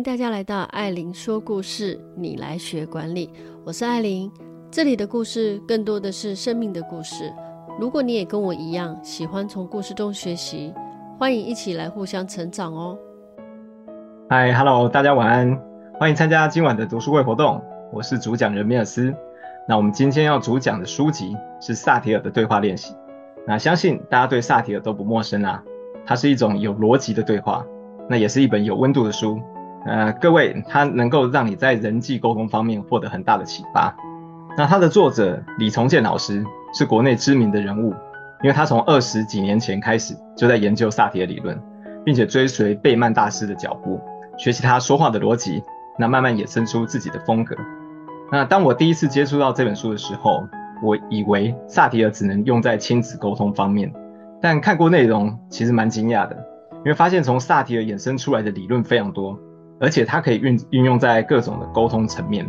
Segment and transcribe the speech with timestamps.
[0.00, 3.28] 欢迎大家来到艾琳说故事，你来学管理。
[3.66, 4.32] 我是艾琳，
[4.70, 7.30] 这里的故事更多的是生命的故事。
[7.78, 10.72] 如果你也跟我一样喜欢从故事中学习，
[11.18, 12.98] 欢迎一起来互相成长哦。
[14.30, 15.60] 嗨，Hello，大家晚安，
[15.98, 17.62] 欢迎参加今晚的读书会活动。
[17.92, 19.14] 我是主讲人米尔斯。
[19.68, 22.94] 那我们今天要主讲的书籍是萨提尔的对话练习。
[23.46, 25.62] 那相信大家对萨提尔都不陌生啊，
[26.06, 27.62] 它是一种有逻辑的对话，
[28.08, 29.38] 那也是一本有温度的书。
[29.86, 33.94] 呃，各位，它能够让你在人际沟通方面获得很大的启发。
[34.56, 36.44] 那它的作者李从建老师
[36.74, 37.94] 是国内知名的人物，
[38.42, 41.58] 因为他从二十几年前开始就在研究萨提尔理论，
[42.04, 44.00] 并且追随贝曼大师的脚步，
[44.36, 45.62] 学习他说话的逻辑，
[45.98, 47.56] 那慢慢衍生出自己的风格。
[48.30, 50.46] 那当我第一次接触到这本书的时候，
[50.82, 53.92] 我以为萨提尔只能用在亲子沟通方面，
[54.42, 56.36] 但看过内容其实蛮惊讶的，
[56.78, 59.38] 因为发现从萨提尔衍生出来的理论非常多。
[59.80, 62.48] 而且它可以运运用在各种的沟通层面，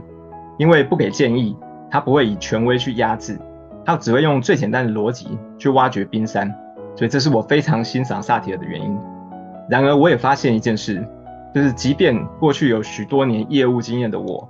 [0.58, 1.58] 因为不给建议，
[1.90, 3.40] 它不会以权威去压制，
[3.86, 6.54] 它只会用最简单的逻辑去挖掘冰山，
[6.96, 9.00] 所以这是我非常欣赏萨提尔的原因。
[9.70, 11.02] 然而，我也发现一件事，
[11.56, 14.48] 就是即便过去有许多年业务经验的我，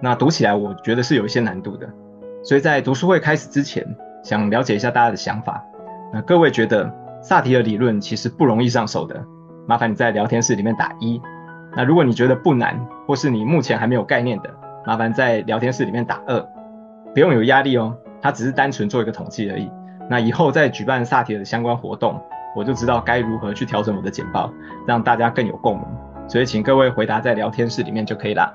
[0.00, 1.86] 那读起来我觉得是有一些难度的。
[2.42, 3.86] 所以在读书会开始之前，
[4.24, 5.62] 想了解一下大家的想法。
[6.14, 9.22] 那各位觉得萨提尔理论其实不容易上手的，
[9.68, 11.20] 麻烦你在聊天室里面打一。
[11.74, 14.50] 那如果你觉得不难，或是你目前还没有概念的，
[14.84, 16.40] 麻烦在聊天室里面打二，
[17.14, 19.70] 不用有压力哦，它只是单纯做一个统计而已。
[20.10, 22.20] 那以后再举办萨提尔的相关活动，
[22.54, 24.52] 我就知道该如何去调整我的简报，
[24.86, 25.86] 让大家更有共鸣。
[26.28, 28.54] 所以请各位回答在聊天室里面就可以啦。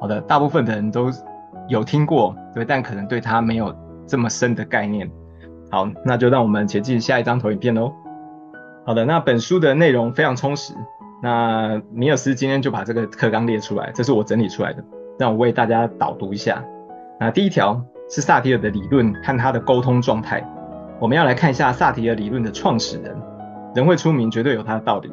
[0.00, 1.10] 好的，大部分的人都
[1.68, 3.74] 有听过，对，但可能对它没有
[4.06, 5.10] 这么深的概念。
[5.70, 7.92] 好，那就让我们前进下一张投影片喽。
[8.86, 10.74] 好的，那本书的内容非常充实。
[11.24, 14.84] 那米尔斯今天就把这个课纲列出来，这是我整理出来的，
[15.18, 16.62] 让我为大家导读一下。
[17.18, 20.46] 那第一条是萨提尔的理论和他的沟通状态，
[21.00, 23.16] 我们要来看一下萨提尔理论的创始人，
[23.74, 25.10] 人会出名绝对有他的道理。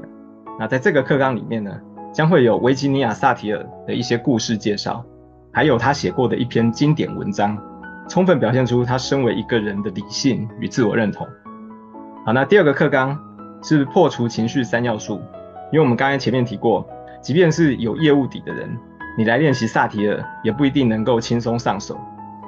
[0.60, 1.72] 那在这个课纲里面呢，
[2.12, 5.06] 将会有维吉尼亚·萨提尔的一些故事介绍，
[5.54, 7.58] 还有他写过的一篇经典文章，
[8.10, 11.26] 充分表现出他身为一个人的理性与自我认同。
[12.26, 13.18] 好，那第二个课纲
[13.64, 15.22] 是破除情绪三要素。
[15.72, 16.86] 因为我们刚才前面提过，
[17.22, 18.70] 即便是有业务底的人，
[19.18, 21.98] 你来练习萨提尔也不一定能够轻松上手。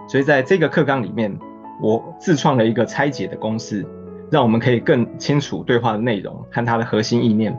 [0.08, 1.34] 所以在这个课纲里面，
[1.82, 3.86] 我自创了一个拆解的公式，
[4.30, 7.58] 让我们可以更清楚对话的内容和它的核心意念。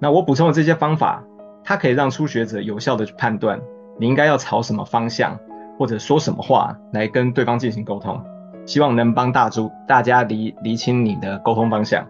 [0.00, 1.22] 那我补充的这些方法，
[1.62, 3.60] 它可以让初学者有效的去判断
[3.98, 5.38] 你应该要朝什么方向，
[5.78, 8.20] 或者说什么话来跟对方进行沟通。
[8.66, 12.04] 希望能帮大助大家理理清你的沟通方向。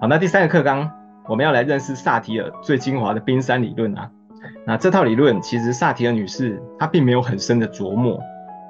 [0.00, 0.90] 好，那第三个课纲。
[1.28, 4.08] 我们要来认识萨提尔最精华的冰山理论啊！
[4.64, 8.20] 那这套理论其实萨提尔女士她并没有很深的琢磨。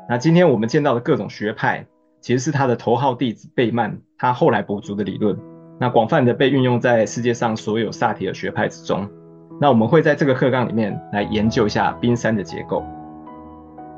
[0.09, 1.85] 那今天我们见到的各种学派，
[2.23, 5.37] 其实是她的头号弟子贝曼他后来补足的理论。
[5.79, 9.07] 那广泛的被运用在世界上所有萨提尔学派之中。
[9.61, 12.83] 那我们会在这个课纲里面来研究一下冰山的结构。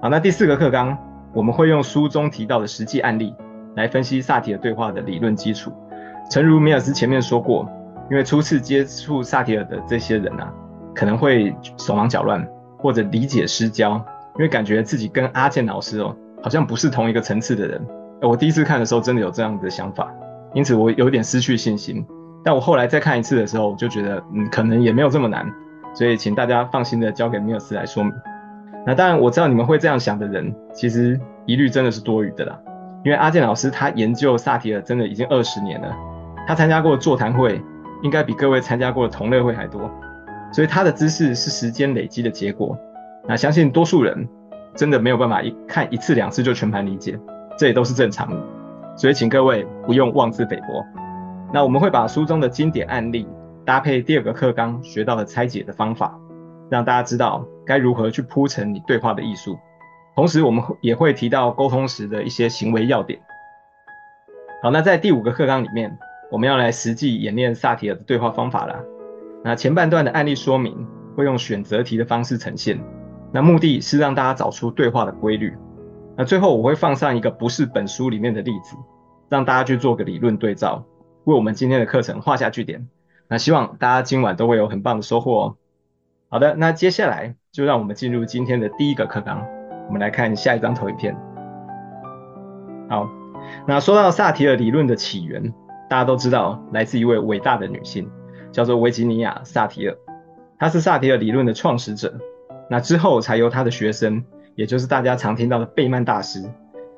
[0.02, 0.98] 好，那第四个课纲
[1.32, 3.32] 我们会用书中提到的实际案例
[3.76, 5.72] 来分析萨提尔对话的理论基础。
[6.28, 7.68] 诚如米尔斯前面说过。
[8.10, 10.52] 因为初次接触萨提尔的这些人啊，
[10.94, 12.46] 可能会手忙脚乱
[12.78, 13.96] 或者理解失焦，
[14.36, 17.80] 因为感觉自己跟阿健老师哦，好像不是同一个层次的人。
[18.22, 20.10] 我第一次看的时候真的有这样的想法，
[20.54, 22.04] 因此我有点失去信心。
[22.44, 25.46] 但我后来再看一次的时候，就觉得嗯，可能也没有这么难。
[25.94, 28.12] 所以请大家放心的交给米尔斯来说明。
[28.86, 32.58] 那当然我知道你们会这样想的人，其实疑虑真的是多余的啦。
[33.04, 35.94] 因为阿健老师他研究萨提尔真的已经二十年了，
[36.46, 37.60] 他参加过座谈会。
[38.02, 39.90] 应该比各位参加过的同类会还多，
[40.52, 42.78] 所以他的知识是时间累积的结果。
[43.26, 44.28] 那相信多数人
[44.74, 47.18] 真的没有办法一看一次两次就全盘理解，
[47.58, 48.40] 这也都是正常的。
[48.96, 50.84] 所以请各位不用妄自菲薄。
[51.52, 53.28] 那我们会把书中的经典案例
[53.64, 56.18] 搭配第二个课纲学到的拆解的方法，
[56.70, 59.58] 让大家知道该如何去铺陈你对话的艺术。
[60.14, 63.20] 同时，我们也会提到沟通时的一些行为要点。
[64.62, 65.98] 好，那在第五个课纲里面。
[66.30, 68.78] 我们要来实际演练萨提尔的对话方法啦。
[69.44, 70.86] 那前半段的案例说明
[71.16, 72.78] 会用选择题的方式呈现，
[73.32, 75.56] 那目的是让大家找出对话的规律。
[76.16, 78.76] 那最后我会放上一个不是本书里面的例子，
[79.28, 80.84] 让大家去做个理论对照，
[81.24, 82.88] 为我们今天的课程画下句点。
[83.28, 85.56] 那希望大家今晚都会有很棒的收获哦。
[86.28, 89.46] 好的，那接下来就让我们进入今天的第一个课纲。
[89.86, 91.16] 我们来看下一张投影片。
[92.90, 93.08] 好，
[93.66, 95.54] 那说到萨提尔理论的起源。
[95.88, 98.10] 大家都知道，来自一位伟大的女性，
[98.52, 99.96] 叫做维吉尼亚·萨提尔。
[100.58, 102.14] 她是萨提尔理论的创始者。
[102.70, 104.22] 那之后才由她的学生，
[104.54, 106.44] 也就是大家常听到的贝曼大师，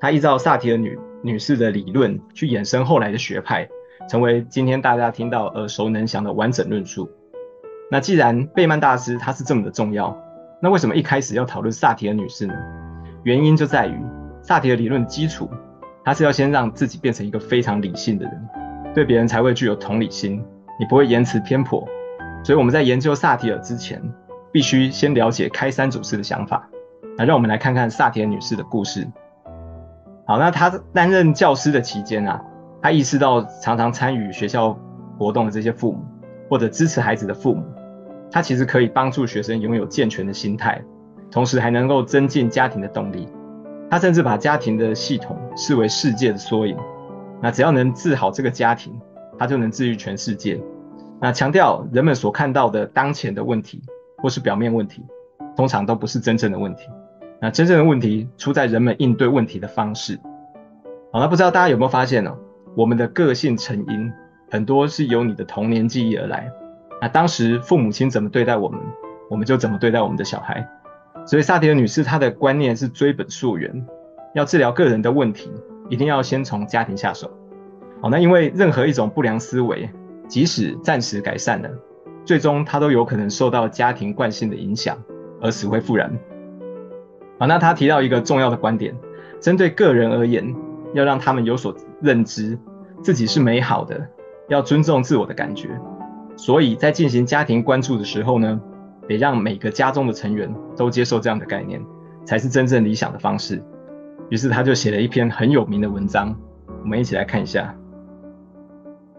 [0.00, 3.69] 他依照萨提尔女女士的理论去衍生后来的学派，
[4.08, 7.08] 成为今天大家听到耳熟能详的完整论述。
[7.90, 10.19] 那既然贝曼大师他是这么的重要，
[10.60, 12.54] 那为什么一开始要讨论萨提尔女士呢？
[13.22, 14.00] 原因就在于
[14.42, 15.48] 萨提尔理论基础，
[16.02, 18.48] 他是要先让自己变成一个非常理性的人，
[18.94, 20.44] 对别人才会具有同理心，
[20.78, 21.87] 你不会言辞偏颇。
[22.42, 24.02] 所以我们在研究萨提尔之前，
[24.50, 26.69] 必须先了解开山祖师的想法。
[27.16, 29.06] 那让我们来看看萨提尔女士的故事。
[30.26, 32.42] 好，那她担任教师的期间啊，
[32.81, 34.78] 她意识到常常参与学校
[35.19, 36.04] 活动的这些父母，
[36.48, 37.62] 或者支持孩子的父母。
[38.32, 40.81] 他其实可以帮助学生拥有健全的心态，
[41.32, 43.28] 同时还能够增进家庭的动力。
[43.90, 46.76] 他甚至把家庭的系统视为世界的缩影。
[47.42, 48.98] 那只要能治好这个家庭，
[49.38, 50.60] 他就能治愈全世界。
[51.20, 53.82] 那强调人们所看到的当前的问题
[54.19, 55.02] 或是表面问题，
[55.56, 56.88] 通常都不是真正的问题。
[57.40, 60.19] 那真正的问题出在人们应对问题的方式。
[61.12, 62.37] 好，那不知道大家有没有发现呢？
[62.76, 64.12] 我们的个性成因
[64.50, 66.50] 很多是由你的童年记忆而来。
[67.00, 68.78] 那当时父母亲怎么对待我们，
[69.31, 70.69] 我们就怎么对待我们的小孩。
[71.26, 73.87] 所以萨提尔女士她的观念是追本溯源，
[74.34, 75.50] 要治疗个人的问题，
[75.90, 77.31] 一定要先从家庭下手。
[78.00, 79.90] 好，那因为任何一种不良思维，
[80.26, 81.69] 即使暂时改善了，
[82.25, 84.96] 最终它都有可能受到家庭惯性的影响
[85.42, 86.10] 而死灰复燃。
[87.38, 88.94] 好，那他提到一个重要的观点，
[89.40, 90.54] 针对个人而言，
[90.94, 92.58] 要让他们有所认知，
[93.02, 94.08] 自己是美好的，
[94.48, 95.69] 要尊重自我的感觉。
[96.37, 98.60] 所以在进行家庭关注的时候呢，
[99.08, 101.82] 得让每个家中的成员都接受这样的概念，
[102.25, 103.62] 才是真正理想的方式。
[104.28, 106.37] 于是他就写了一篇很有名的文章，
[106.82, 107.75] 我们一起来看一下。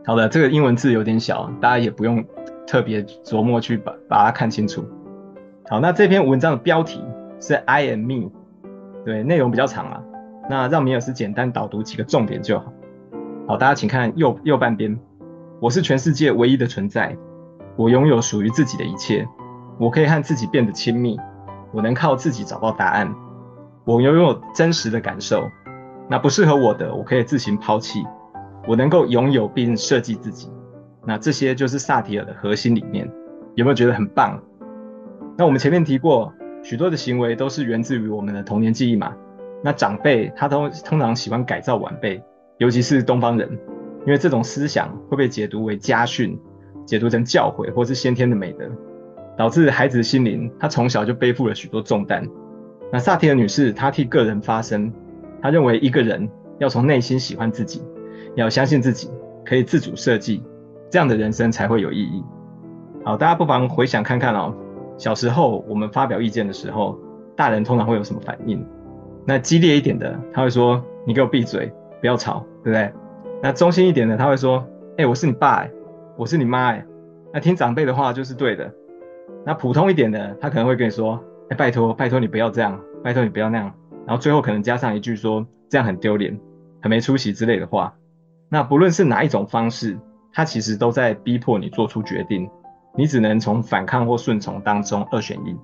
[0.06, 2.24] 好的，这个英文字有点小，大家也不用
[2.65, 4.86] 特别琢磨去把把它看清楚。
[5.69, 7.03] 好，那这篇文章的标题
[7.39, 8.30] 是 I am me，
[9.06, 10.03] 对，内容比较长啊，
[10.50, 12.74] 那让米尔斯简单导读几个重点就好。
[13.47, 15.00] 好，大家请看右右半边。
[15.59, 17.15] 我是全世界唯一的存在，
[17.75, 19.27] 我拥有属于自己的一切，
[19.77, 21.19] 我可以和自己变得亲密，
[21.71, 23.13] 我能靠自己找到答案，
[23.91, 25.51] 我拥有真实的感受，
[26.09, 28.01] 那不适合我的，我可以自行抛弃，
[28.65, 30.49] 我能够拥有并设计自己，
[31.05, 33.05] 那这些就是萨提尔的核心理念，
[33.55, 34.41] 有没有觉得很棒？
[35.38, 36.33] 那我们前面提过，
[36.63, 39.13] 许多的行为都是源自于我们的童年记忆嘛，
[39.61, 42.23] 那长辈他都通常喜欢改造晚辈，
[42.59, 43.59] 尤其是东方人。
[44.05, 46.39] 因为这种思想会被解读为家训，
[46.85, 48.65] 解读成教诲或是先天的美德，
[49.37, 52.25] 导致孩子的心灵他从小就背负了许多重担。
[52.91, 54.91] 那萨提尔女士她替个人发声，
[55.41, 56.29] 她认为一个人
[56.59, 57.81] 要从内心喜欢自己，
[58.35, 59.09] 要相信自己
[59.45, 60.43] 可以自主设计，
[60.89, 62.23] 这样的人生才会有意义。
[63.03, 64.53] 好，大家不妨回想看看哦，
[64.97, 66.99] 小时候我们发表意见的时候，
[67.35, 68.63] 大人通常会有什么反应？
[69.25, 72.91] 那激烈一点的，他会说：“你给我闭嘴，不要吵，对不对？”
[73.41, 74.63] 那中心一点的，他会说
[74.97, 75.71] ：“哎、我是你爸哎，
[76.17, 76.85] 我是你妈哎。”
[77.33, 78.71] 那听长辈的话就是对的。
[79.45, 81.19] 那普通一点的，他可能会跟你说
[81.55, 83.73] ：“拜托，拜托你不要这样，拜托你不要那样。”
[84.07, 86.39] 然后最后可能加上一句说：“这样很丢脸，
[86.81, 87.93] 很没出息之类的话。”
[88.49, 89.97] 那不论是哪一种方式，
[90.33, 92.49] 他其实都在逼迫你做出决定，
[92.95, 95.55] 你只能从反抗或顺从当中二选一。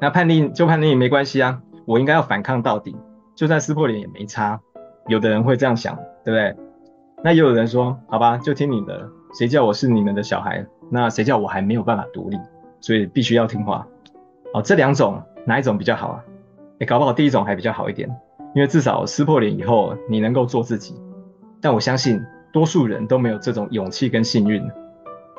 [0.00, 2.96] 那叛逆就叛逆也没关系啊，我应该要反抗到底，
[3.34, 4.60] 就算撕破脸也没差。
[5.08, 6.56] 有的人会这样想，对不对？
[7.22, 10.64] 那也有人说，好吧，就听你的，谁叫我是你们的小孩？
[10.90, 12.38] 那谁叫我还没有办法独立，
[12.80, 13.86] 所以必须要听话。
[14.54, 16.24] 哦，这两种哪一种比较好啊？
[16.78, 18.08] 诶，搞不好第一种还比较好一点，
[18.54, 20.94] 因为至少撕破脸以后你能够做自己。
[21.60, 24.62] 但我相信多数人都没有这种勇气跟幸运。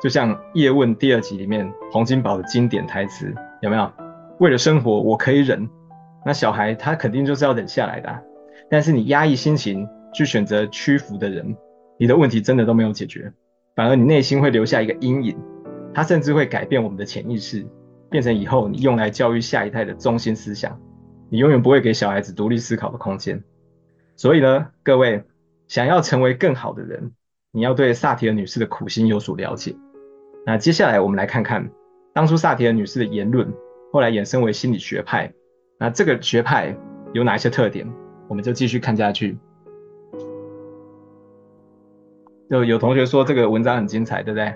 [0.02, 3.90] 就像《叶问》第二集里面洪金宝的经典台词，有没有？
[4.38, 5.66] 为了生活，我可以忍。
[6.26, 8.22] 那小孩他肯定就是要忍下来的。
[8.68, 11.56] 但是你压抑心情去选择屈服的人，
[11.98, 13.32] 你的问题真的都没有解决，
[13.74, 15.38] 反而你内心会留下一个阴影，
[15.94, 17.66] 它甚至会改变我们的潜意识，
[18.10, 20.80] 变成以后你用来教育下一代的中心思想，
[21.28, 23.42] 你永远不会给小孩子独立思考的空间。
[24.16, 25.24] 所以呢，各位
[25.68, 27.12] 想要成为更好的人，
[27.52, 29.76] 你要对萨提尔女士的苦心有所了解。
[30.44, 31.70] 那接下来我们来看看
[32.14, 33.52] 当初萨提尔女士的言论，
[33.92, 35.32] 后来衍生为心理学派，
[35.78, 36.76] 那这个学派
[37.12, 37.86] 有哪些特点？
[38.28, 39.36] 我们就继续看下去。
[42.48, 44.54] 就有同学说这个文章很精彩，对不对？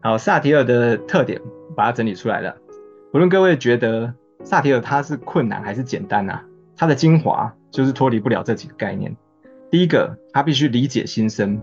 [0.00, 1.40] 好，萨提尔的特点，
[1.74, 2.56] 把它整理出来了。
[3.12, 6.42] 无论各位觉得萨提尔他是困难还是简单啊，
[6.76, 9.14] 他的精华就是脱离不了这几个概念。
[9.70, 11.60] 第一个，他必须理解心声。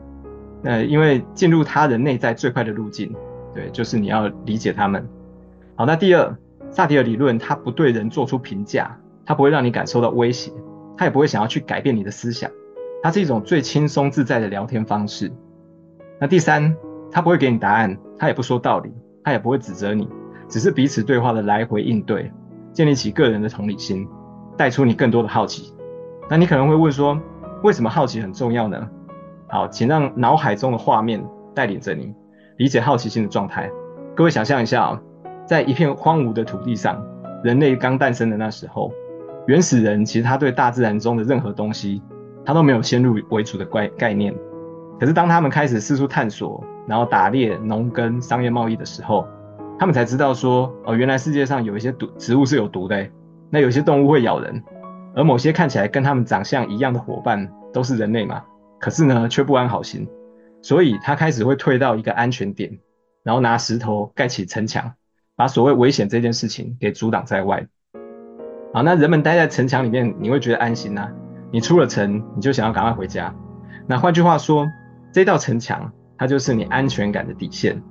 [0.63, 3.15] 呃，因为进入他人内在最快的路径，
[3.53, 5.07] 对，就是你要理解他们。
[5.75, 6.37] 好，那第二，
[6.69, 10.51] 萨提尔理论他不对人做出评价，他不会让你感受到威胁，
[10.97, 12.51] 他也不会想要去改变你的思想，
[13.01, 15.31] 它是一种最轻松自在的聊天方式。
[16.19, 16.75] 那第三，
[17.11, 20.07] 他不会给你答案，他也不说道理，他也不会指责你，
[20.47, 22.31] 只是彼此对话的来回应对，
[22.73, 24.07] 建立起个人的同理心，
[24.57, 25.73] 带出你更多的好奇。
[26.29, 27.19] 那你可能会问说，
[27.63, 28.89] 为什么好奇很重要呢？
[29.49, 31.23] 好，请让脑海中的画面
[31.53, 32.13] 带领着你
[32.57, 33.69] 理解好奇心的状态。
[34.15, 34.99] 各位想象一下，
[35.45, 37.03] 在一片荒芜的土地上，
[37.43, 38.91] 人类刚诞生的那时候，
[39.47, 42.01] 原始人其实他对大自然中的任何东西，
[42.45, 44.33] 他都没有先入为主的概概念。
[44.99, 49.27] 可是当他们开始四处探索，然后打猎、农耕、商业贸易的时候，
[49.79, 53.07] 他们才知道说，哦，原来世界上有一些毒植物是有毒的，
[53.49, 54.63] 那有些动物会咬人。
[55.13, 58.43] 而某些看起来跟他们长相一样的伙伴都是人类嘛，
[58.79, 60.07] 可是呢却不安好心，
[60.61, 62.79] 所以他开始会退到一个安全点，
[63.23, 64.93] 然后拿石头盖起城墙，
[65.35, 67.67] 把所谓危险这件事情给阻挡在外。
[68.73, 71.09] 好，那人们待在城墙里面，你会觉得安心呐？
[71.51, 73.35] 你出了城，你就想要赶快回家。
[73.87, 74.65] 那换句话说，
[75.11, 77.81] 这道城墙它就是你安全感的底线，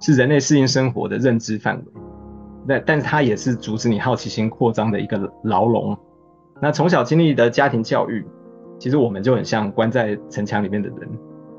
[0.00, 1.84] 是人类适应生活的认知范围。
[2.68, 5.98] 但但是它也是阻止你好奇心扩张的一个牢笼。
[6.62, 8.24] 那从小经历的家庭教育，
[8.78, 10.98] 其实我们就很像关在城墙里面的人，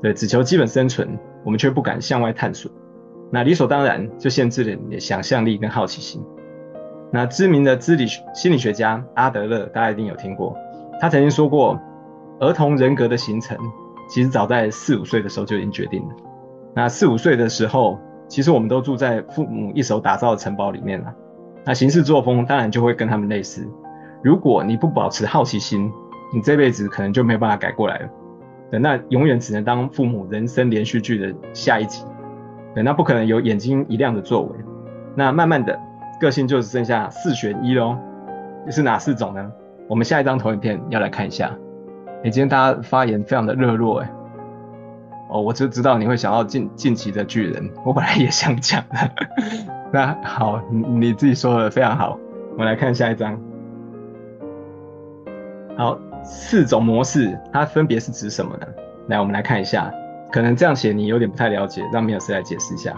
[0.00, 1.06] 对，只求基本生存，
[1.44, 2.72] 我们却不敢向外探索。
[3.30, 6.24] 那理所当然就限制了你的想象力跟好奇心。
[7.12, 10.56] 那知名的知理心理学家阿德勒，大家一定有听过，
[10.98, 11.78] 他曾经说过，
[12.40, 13.54] 儿童人格的形成，
[14.12, 16.14] 其实早在四五岁的时候就已经决定了。
[16.74, 21.14] 那四五岁的时候，其实我们都住在父母一手打造的城堡里面了，
[21.64, 23.66] 那行事作风当然就会跟他们类似。
[24.22, 25.90] 如果你不保持好奇心，
[26.30, 28.08] 你这辈子可能就没有办法改过来了。
[28.70, 32.04] 对，那永远只能当父母人生连续剧的下一集。
[32.74, 34.50] 对，那不可能有眼睛一亮的作为。
[35.14, 35.80] 那慢慢的，
[36.20, 37.96] 个性就只剩下四选一喽。
[38.68, 39.50] 是哪四种呢？
[39.88, 41.50] 我们下一张投影片要来看一下。
[42.24, 44.10] 哎，今天大家发言非常的热络哎。
[45.28, 49.10] 哦，我就知道你会想要进进击的巨人，我本来也想讲的。
[49.92, 52.18] 那好，你你自己说的非常好。
[52.52, 53.38] 我们来看下一张。
[55.76, 58.66] 好，四种模式，它分别是指什么呢？
[59.08, 59.92] 来，我们来看一下，
[60.30, 62.94] 可能这样写你有点不太了解，让米尔斯来解释一下。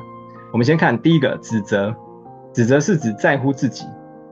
[0.52, 1.94] 我们先看第一个，指责。
[2.52, 3.84] 指责是指在乎自己，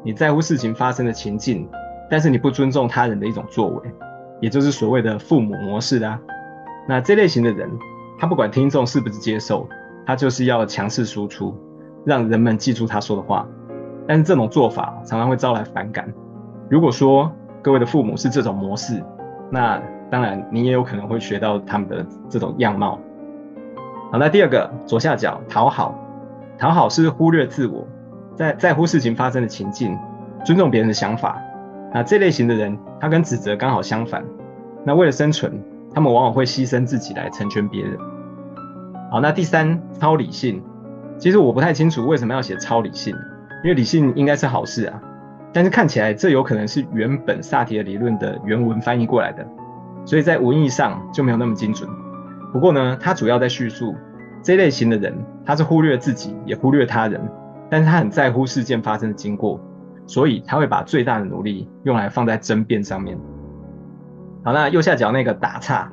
[0.05, 1.69] 你在乎事情发生的情境，
[2.09, 3.91] 但是你不尊重他人的一种作为，
[4.43, 6.21] 也就是所谓的父母模式啦、啊。
[6.87, 7.71] 那这类型的人，
[8.19, 9.67] 他不管听众是不是接受，
[10.05, 11.57] 他就是要强势输出，
[12.05, 13.47] 让人们记住他说的话。
[14.07, 16.13] 但是这种做法常常会招来反感。
[16.69, 17.31] 如果说，
[17.63, 19.01] 各位的父母是这种模式，
[19.49, 19.81] 那
[20.11, 22.99] 当然你也有可能会学到他们的这种样貌。
[24.11, 25.95] 好，那第二个左下角讨好，
[26.59, 27.87] 讨好是忽略自我，
[28.35, 29.97] 在在乎事情发生的情境，
[30.45, 31.41] 尊重别人的想法。
[31.95, 34.25] 那这类型的人，他跟指责刚好相反。
[34.85, 35.63] 那为了生存，
[35.95, 37.97] 他们往往会牺牲自己来成全别人。
[39.11, 40.63] 好，那第三超理性，
[41.19, 43.15] 其实我不太清楚为什么要写超理性，
[43.63, 45.01] 因为理性应该是好事啊。
[45.53, 49.47] 但是看起来这有可能是原本萨提尔理论的原文翻译过来的，
[50.07, 51.87] 所以在文意上就没有那么精准。
[52.55, 53.95] 不过呢，它主要在叙述
[54.43, 57.21] 这类型的人，他是忽略自己也忽略他人，
[57.69, 59.61] 但是他很在乎事件发生的经过，
[60.07, 63.19] 所以他会把最大的努力用来放在争辩上面。
[64.45, 65.91] 好，那右下角那个打岔，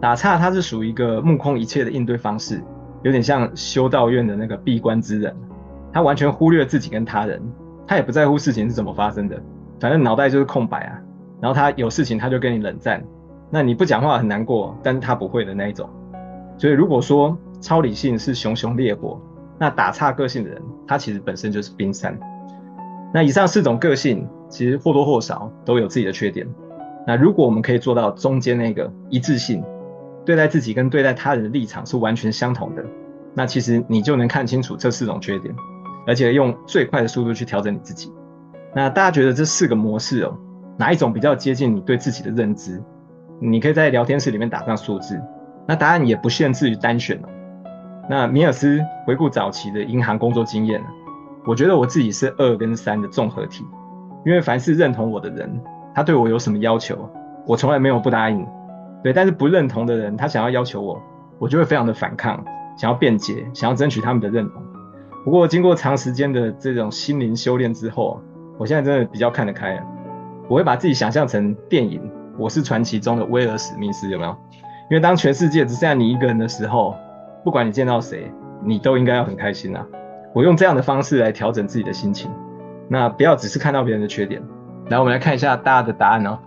[0.00, 2.62] 打岔它是属于一个目空一切的应对方式，
[3.02, 5.34] 有点像修道院的那个闭关之人，
[5.92, 7.40] 他完全忽略自己跟他人。
[7.86, 9.40] 他也不在乎事情是怎么发生的，
[9.78, 10.98] 反正脑袋就是空白啊。
[11.40, 13.04] 然后他有事情他就跟你冷战，
[13.50, 15.88] 那你不讲话很难过，但是他不会的那一种。
[16.56, 19.20] 所以如果说超理性是熊熊烈火，
[19.58, 22.18] 那打岔个性的人，他其实本身就是冰山。
[23.14, 26.44] 那以上四种个性其实或多或少都有自己的缺点。
[27.06, 29.62] 那如果我们可以做到中间那个一致性，
[30.26, 32.84] 对待自己跟对待他人的立场是完全相同的，
[33.32, 35.54] 那其实你就能看清楚这四种缺点。
[36.06, 38.12] 而且用最快的速度去调整你自己。
[38.74, 40.36] 那大家觉得这四个模式哦，
[40.76, 42.82] 哪一种比较接近你对自己的认知？
[43.40, 45.18] 你可以在聊天室里面打上数字。
[45.66, 47.28] 那答案也不限制于单选哦。
[48.10, 50.82] 那米尔斯回顾早期的银行工作经验，
[51.46, 53.64] 我觉得我自己是二跟三的综合体。
[54.26, 55.60] 因为凡是认同我的人，
[55.94, 57.10] 他对我有什么要求，
[57.46, 58.46] 我从来没有不答应。
[59.02, 61.02] 对，但是不认同的人，他想要要求我，
[61.38, 62.42] 我就会非常的反抗，
[62.74, 64.62] 想要辩解，想要争取他们的认同。
[65.26, 68.18] 不过经过长时间的这种心灵修炼之后，
[68.58, 69.82] 我现在真的比较看得开了。
[70.48, 72.00] 我会把自己想象成电影
[72.38, 74.30] 《我是传奇》中的威尔史密斯，有没有？
[74.90, 76.96] 因为当全世界只剩下你一个人的时候，
[77.44, 78.32] 不管你见到谁，
[78.62, 79.86] 你都应该要很开心啊。
[80.34, 82.28] 我用这样的方式来调整自己的心情，
[82.88, 84.42] 那不要只是看到别人的缺点。
[84.90, 86.38] 来，我们来看一下大家的答案哦。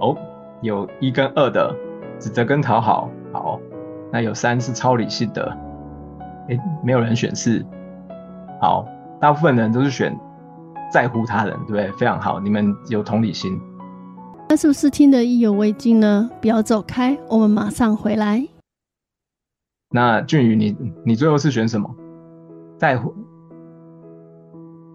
[0.00, 0.16] 哦，
[0.60, 1.74] 有一跟二的
[2.18, 3.58] 指责跟讨好，好。
[4.12, 5.56] 那有三是超理性的，
[6.48, 7.64] 诶，没有人选四，
[8.60, 8.84] 好，
[9.20, 10.14] 大部分人都是选
[10.92, 11.90] 在乎他人，对不对？
[11.92, 13.58] 非常好，你们有同理心。
[14.48, 16.28] 那是不是听得意犹未尽呢？
[16.40, 18.46] 不要走开，我们马上回来。
[19.92, 21.92] 那俊宇，你你最后是选什么？
[22.78, 23.12] 在乎？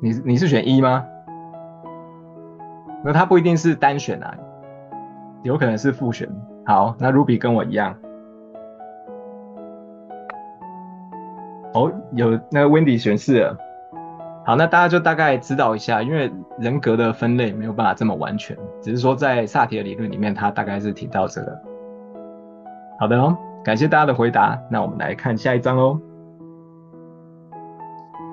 [0.02, 1.06] 你你是选一吗？
[3.04, 4.34] 那他不一定是单选啊，
[5.44, 6.30] 有可能是复选。
[6.66, 7.94] 好，那 Ruby 跟我一样。
[11.74, 13.58] 哦，有那个 Wendy 选四了。
[14.46, 21.62] 好，那大家就大概知道一下，因为人格的分类没有办法这么完全，只是说在萨提尔理论里面，它大概是提到这个。
[22.98, 24.62] 好的哦，感谢大家的回答。
[24.70, 26.00] 那我们来看下一章哦。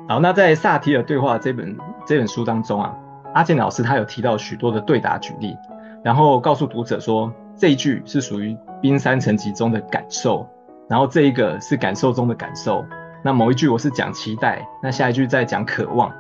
[0.07, 1.75] 好，那在萨提尔对话这本
[2.05, 2.95] 这本书当中啊，
[3.33, 5.57] 阿健老师他有提到许多的对答举例，
[6.05, 10.47] 然后告诉读者说，这一句是属于冰山层级中的感受，
[10.87, 12.85] 然后这一个是感受中的感受。
[13.25, 16.13] 那某一句我是讲期待，那下一句再讲渴望。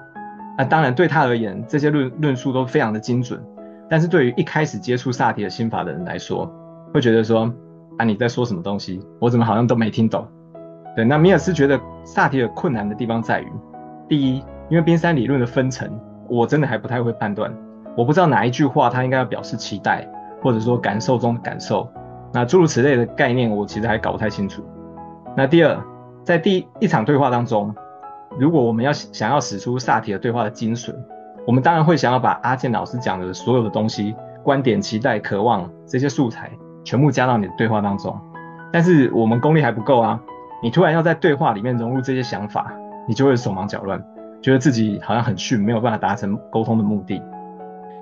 [0.56, 3.38] 那当然对他而言，这些论论述都非常的精准。
[3.90, 6.50] 但是对于一开始接触萨提尔心法的人来说，
[6.94, 7.52] 会觉得说
[8.02, 9.00] 啊，你在说什么东西？
[9.20, 10.26] 我怎么好像都没听懂？
[10.96, 13.46] 对，那米尔斯觉得萨提尔困难的地方在于，
[14.08, 15.88] 第一，因为冰山理论的分层，
[16.28, 17.52] 我真的还不太会判断，
[17.96, 20.06] 我不知道哪一句话他应该要表示期待，
[20.42, 21.88] 或者说感受中的感受。
[22.32, 24.64] 那诸如此类的概念，我其实还搞不太清楚。
[25.36, 25.80] 那第二。
[26.24, 27.74] 在第一场对话当中，
[28.38, 30.94] 如果我们要想要使出萨提尔对话的精髓，
[31.44, 36.48] 我们当然会想要把阿健老师讲的所有的东西、观点、期待、渴望这些素材
[36.84, 38.18] 全部加到你的对话当中。
[38.72, 40.20] 但是我们功力还不够啊！
[40.62, 42.72] 你突然要在对话里面融入这些想法，
[43.06, 44.02] 你就会手忙脚乱，
[44.40, 47.20] 觉得自己好像很逊，没有办法达成沟通的目的。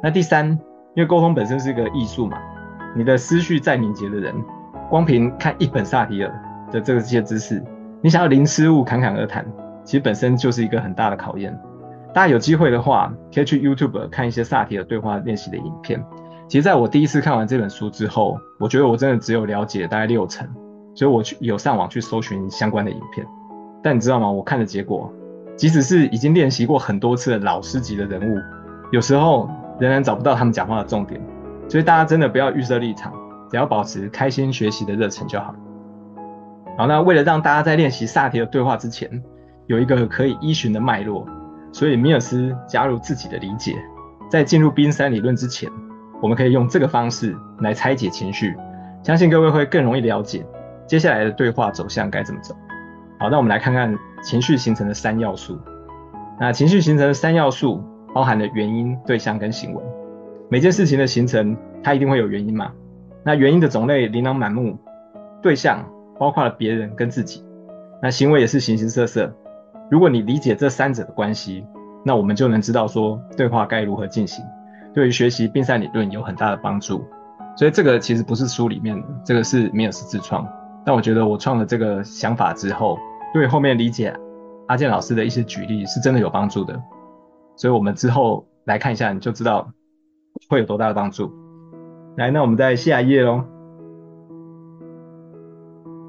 [0.02, 0.48] 那第三，
[0.94, 2.38] 因为沟通本身是一个艺术嘛，
[2.94, 4.34] 你的思绪再敏捷的人，
[4.88, 6.32] 光凭看一本萨提尔
[6.70, 7.62] 的这个这些知识。
[8.02, 9.44] 你想要零失误侃侃而谈，
[9.82, 11.58] 其实本身就是一个很大的考验。
[12.14, 16.02] 大家有机会的话，可以去 YouTube 看一些萨提尔对话练习的影片。
[16.50, 20.48] 其实在我第一次看完这本书之后，我觉得我真的只有了解大概六成，
[20.96, 23.24] 所以我去有上网去搜寻相关的影片。
[23.84, 24.28] 但你知道吗？
[24.28, 25.08] 我看的结果，
[25.54, 28.36] 即使是已经练习过很多次的老师级的人物，
[28.90, 31.20] 有时候仍然找不到他们讲话的重点。
[31.68, 33.12] 所以大家真的不要预设立场，
[33.48, 35.54] 只要保持开心学习的热忱就好。
[36.76, 39.22] 好，那为了让大家在练习萨提的对话之前
[39.68, 41.24] 有一个可以依循的脉络，
[41.70, 43.76] 所以米尔斯加入自己的理解，
[44.28, 45.70] 在进入冰山理论之前，
[46.22, 48.56] 我们可以用这个方式来拆解情绪，
[49.02, 50.44] 相信各位会更容易了解
[50.86, 52.54] 接下来的对话走向该怎么走。
[53.18, 55.58] 好，那我们来看看情绪形成的三要素。
[56.38, 57.82] 那情绪形成的三要素
[58.14, 59.82] 包含了原因、对象跟行为。
[60.48, 62.72] 每件事情的形成，它一定会有原因嘛？
[63.24, 64.78] 那原因的种类琳琅满目，
[65.42, 65.84] 对象。
[66.18, 67.42] 包括了别人跟自己，
[68.02, 69.34] 那行为也是形形色色。
[69.90, 71.64] 如果你理解这三者的关系，
[72.04, 74.44] 那我们就能知道说对话该如何进行，
[74.94, 77.04] 对于学习冰山理论有很大的帮助。
[77.56, 80.46] 所以这个其实不是书里面的，这个是米尔斯自创。
[80.84, 82.98] 但我觉得我创了这个想法之后，
[83.34, 84.14] 对后面理解
[84.68, 86.80] 阿健老师的一些举例是真的有帮助的。
[87.56, 89.70] 所以我们之后来看一下，你就知道
[90.48, 91.30] 会有多大的帮助。
[92.16, 93.44] 来，那我们再下一页喽。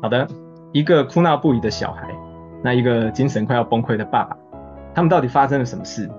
[0.01, 0.27] 好的，
[0.71, 2.07] 一个哭闹不已的小孩，
[2.63, 4.37] 那一个精神快要崩溃的爸爸，
[4.95, 6.09] 他们到底发生了什么事？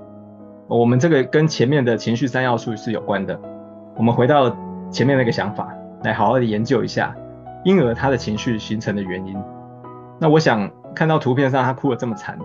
[0.78, 3.38] 我们这个跟前面的情绪三要素是有关的。
[3.94, 4.56] 我们回到
[4.90, 5.68] 前面那个想法，
[6.02, 7.14] 来好好的研究一下
[7.64, 9.36] 婴儿他的情绪形成的原因。
[10.18, 12.38] 那我想看到图片上他哭得这么惨，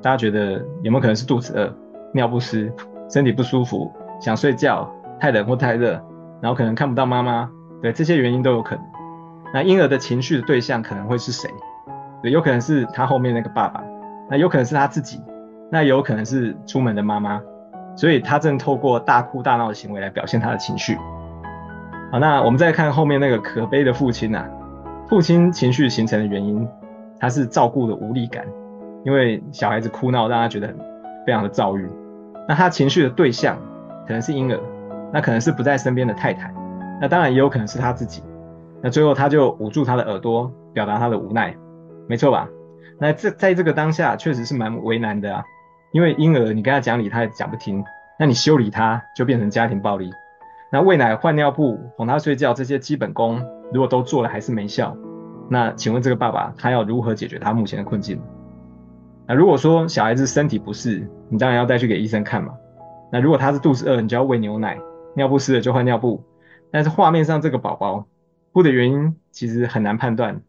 [0.00, 1.74] 大家觉得有没有可能是肚子饿、
[2.12, 2.72] 尿不湿、
[3.10, 6.00] 身体不舒服、想睡觉、太冷或太热，
[6.40, 7.50] 然后可能看不到妈妈？
[7.82, 8.84] 对，这些原因都有可能。
[9.52, 11.50] 那婴儿的情绪的对象可能会是谁？
[12.22, 13.82] 对，有可能是他后面那个爸爸，
[14.30, 15.20] 那有可能是他自己，
[15.72, 17.40] 那有可能是出门的妈妈，
[17.96, 20.96] 所以他正透过大哭大闹的行为来表现他的情绪。
[22.10, 24.48] 好，那我们再看后面那个可悲的父亲啊，
[25.08, 26.68] 父亲情绪形成的原因，
[27.18, 28.44] 他是照顾的无力感，
[29.04, 30.72] 因为小孩子哭闹让他觉得
[31.26, 31.88] 非常的躁郁。
[32.46, 33.56] 那他情绪的对象
[34.06, 34.60] 可能是婴儿，
[35.12, 36.52] 那可能是不在身边的太太，
[37.00, 38.22] 那当然也有可能是他自己。
[38.82, 41.56] 那最后他就捂住他的耳朵，表达他的无奈，
[42.06, 42.46] 没错吧？
[43.00, 45.42] 那这在这个当下确实是蛮为难的啊，
[45.94, 47.84] 因为婴儿你跟他讲理他也讲不听，
[48.18, 50.10] 那你修理他就变成家庭暴力。
[50.72, 53.40] 那喂奶、换尿布、哄他睡觉这些基本功，
[53.72, 54.96] 如果都做了还是没效，
[55.48, 58.20] 那请问这个爸爸他要如何解决他目前的困境？
[59.28, 62.54] 那如果说小孩子身体不适，你当然要带去给医生看嘛。
[63.12, 64.76] 那如果他是肚子饿，你就要喂牛奶，
[65.14, 66.24] 尿布湿了就换尿布。
[66.72, 68.04] 但是画面上这个宝宝
[68.52, 70.42] 哭的原因其实很难判断，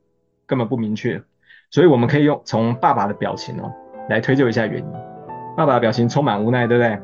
[0.48, 1.22] 根本不明确，
[1.70, 3.72] 所以我们可以用从爸爸的表情哦
[4.10, 5.15] 来推究一下原因。
[5.56, 7.00] 爸爸的表情充满无奈，对不对？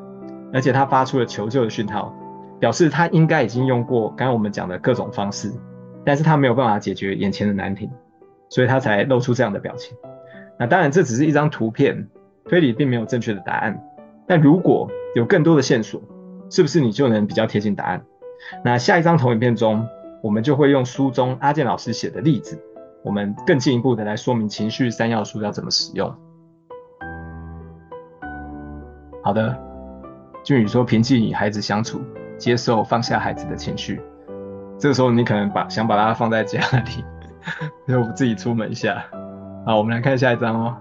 [0.54, 2.14] 而且他发出了求救的讯号，
[2.60, 5.52] 表示他应该已经用过刚刚我们讲的各种方式。
[6.04, 7.88] 但是他没有办法解决眼前的难题，
[8.50, 9.96] 所以他才露出这样的表情。
[10.58, 12.08] 那当然这只是一张图片，
[12.46, 13.80] 推理并没有正确的答案。
[14.28, 16.02] 但如果有更多的线索，
[16.50, 18.02] 是不是你就能比较贴近答案？
[18.66, 19.88] 那下一张投影片中，
[20.24, 22.60] 我们就会用书中阿健老师写的例子，
[23.04, 26.12] 我们更进一步的来说明情绪三要素要怎么使用。
[29.24, 29.56] 好的，
[30.44, 32.02] 俊宇说平静与孩子相处，
[32.38, 34.02] 接受放下孩子的情绪。
[34.80, 37.06] 这个时候你可能把想把它放在家里，
[37.88, 39.04] 就自己出门一下。
[39.64, 40.76] 好，我们来看下一张哦。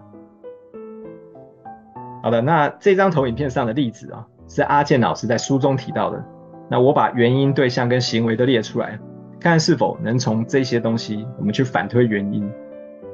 [2.22, 6.24] 好的，那这张投影片上的例子啊，是阿健老师在书中提到的。
[6.70, 8.98] 那我把原因、对象跟行为都列出来，
[9.38, 12.50] 看看是否能从这些东西我们去反推原因。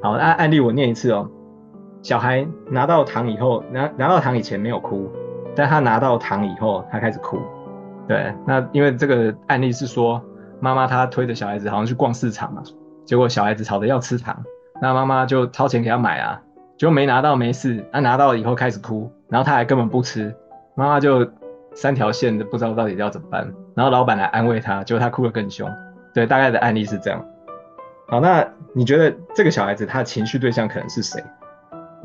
[0.00, 1.28] 好，那案例我念一次哦。
[2.06, 5.10] 小孩拿到糖以后，拿拿到糖以前没有哭，
[5.56, 7.36] 但他拿到糖以后，他开始哭。
[8.06, 10.22] 对，那因为这个案例是说。
[10.58, 12.62] 妈妈她推着小孩子好像去逛市场嘛，
[13.04, 14.42] 结果小孩子吵着要吃糖，
[14.80, 16.40] 那妈妈就掏钱给他买啊，
[16.78, 20.34] 结果没拿到没事，他、啊、拿到以后开始哭，然后他还根本不吃，
[20.74, 21.30] 妈妈就
[21.74, 25.70] 三条线都不知道到底要怎么办，然后老板来安慰他，结果他哭得更凶。
[26.14, 27.22] 对，大概的案例是这样。
[28.08, 31.22] 好，那你觉得这个小孩子他的情绪对象可能是谁？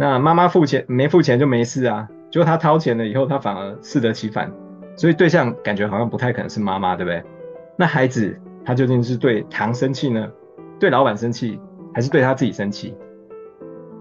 [0.02, 4.52] 那妈妈付钱没付钱就没事啊，结果他掏钱了以后，他反而适得其反，
[4.96, 7.24] 所以对象感觉好像不太可能是妈妈，对不对？
[7.78, 8.36] 那孩子
[8.66, 10.28] 他究竟是对糖生气呢？
[10.80, 11.60] 对老板生气，
[11.94, 12.96] 还是对他自己生气？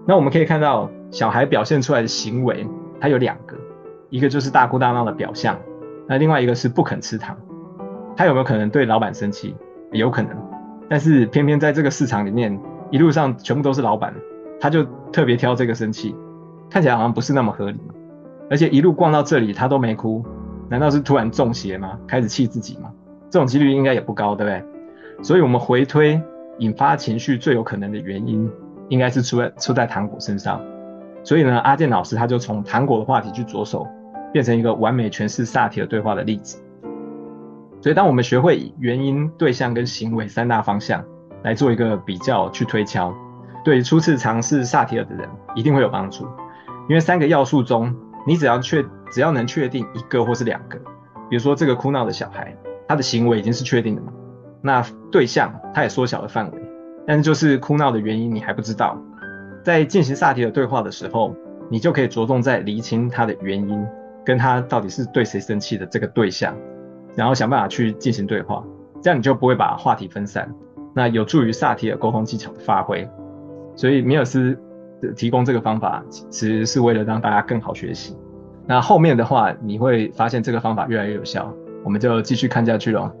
[0.07, 2.65] 那我们可以看到，小孩表现出来的行为，
[2.99, 3.55] 他有两个，
[4.09, 5.55] 一个就是大哭大闹的表象，
[6.07, 7.37] 那另外一个是不肯吃糖。
[8.17, 9.55] 他有没有可能对老板生气？
[9.91, 10.35] 有可能，
[10.89, 12.59] 但是偏偏在这个市场里面，
[12.89, 14.11] 一路上全部都是老板，
[14.61, 16.15] 他就特别挑这个生气，
[16.69, 17.79] 看起来好像不是那么合理。
[18.49, 20.23] 而且一路逛到这里，他都没哭，
[20.69, 21.97] 难道是突然中邪吗？
[22.07, 22.91] 开始气自己吗？
[23.29, 24.63] 这种几率应该也不高，对不对？
[25.23, 26.21] 所以，我们回推
[26.59, 28.49] 引发情绪最有可能的原因，
[28.89, 30.61] 应该是出在出在糖果身上。
[31.23, 33.87] 所以呢，阿健老师他就从糖果的话题去着手，
[34.33, 36.61] 变成一个完美诠释萨提尔对话的例子。
[37.81, 41.03] 所以，当我们学会以原因、对象跟行为三大方向
[41.43, 43.13] 来做一个比较去推敲，
[43.63, 46.25] 对初次尝试萨提尔的人一定会有帮助。
[46.89, 47.95] 因为三个要素中，
[48.25, 50.77] 你只要确只要能确定一个或是两个，
[51.29, 52.57] 比如说这个哭闹的小孩。
[52.87, 54.11] 他的行为已经是确定的嘛？
[54.61, 56.61] 那对象他也缩小了范围，
[57.07, 59.01] 但是就是哭闹的原因你还不知道。
[59.63, 61.33] 在进行萨提尔对话的时候，
[61.69, 63.87] 你就可以着重在厘清他的原因，
[64.25, 66.53] 跟他到底是对谁生气的这个对象，
[67.15, 68.61] 然后想办法去进行对话，
[69.01, 70.53] 这样你就不会把话题分散，
[70.93, 73.09] 那有助于萨提尔沟通技巧的发挥。
[73.75, 74.57] 所以米尔斯
[75.15, 78.15] 提供这个方法，其实是为了让大家更好学习。
[78.67, 81.51] 那后面的话，你会发现这个方法越来越有效。
[81.83, 83.11] 我们就继续看下去喽。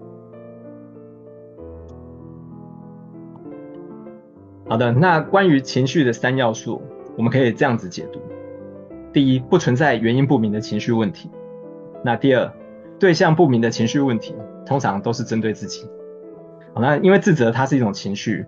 [4.69, 6.81] 好的，那关于情绪的三要素，
[7.17, 8.19] 我们可以这样子解读：
[9.11, 11.27] 第一，不存在原因不明的情绪问题；
[12.05, 12.49] 那第二，
[12.99, 14.35] 对象不明的情绪问题，
[14.65, 15.85] 通常都是针对自己。
[16.73, 18.45] 好，那因为自责它是一种情绪，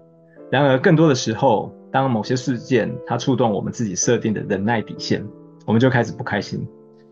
[0.49, 5.23] 然而更多的时候，当某些事件它触动我们自己设定的忍耐底线，
[5.67, 6.67] 我们就开始不开心。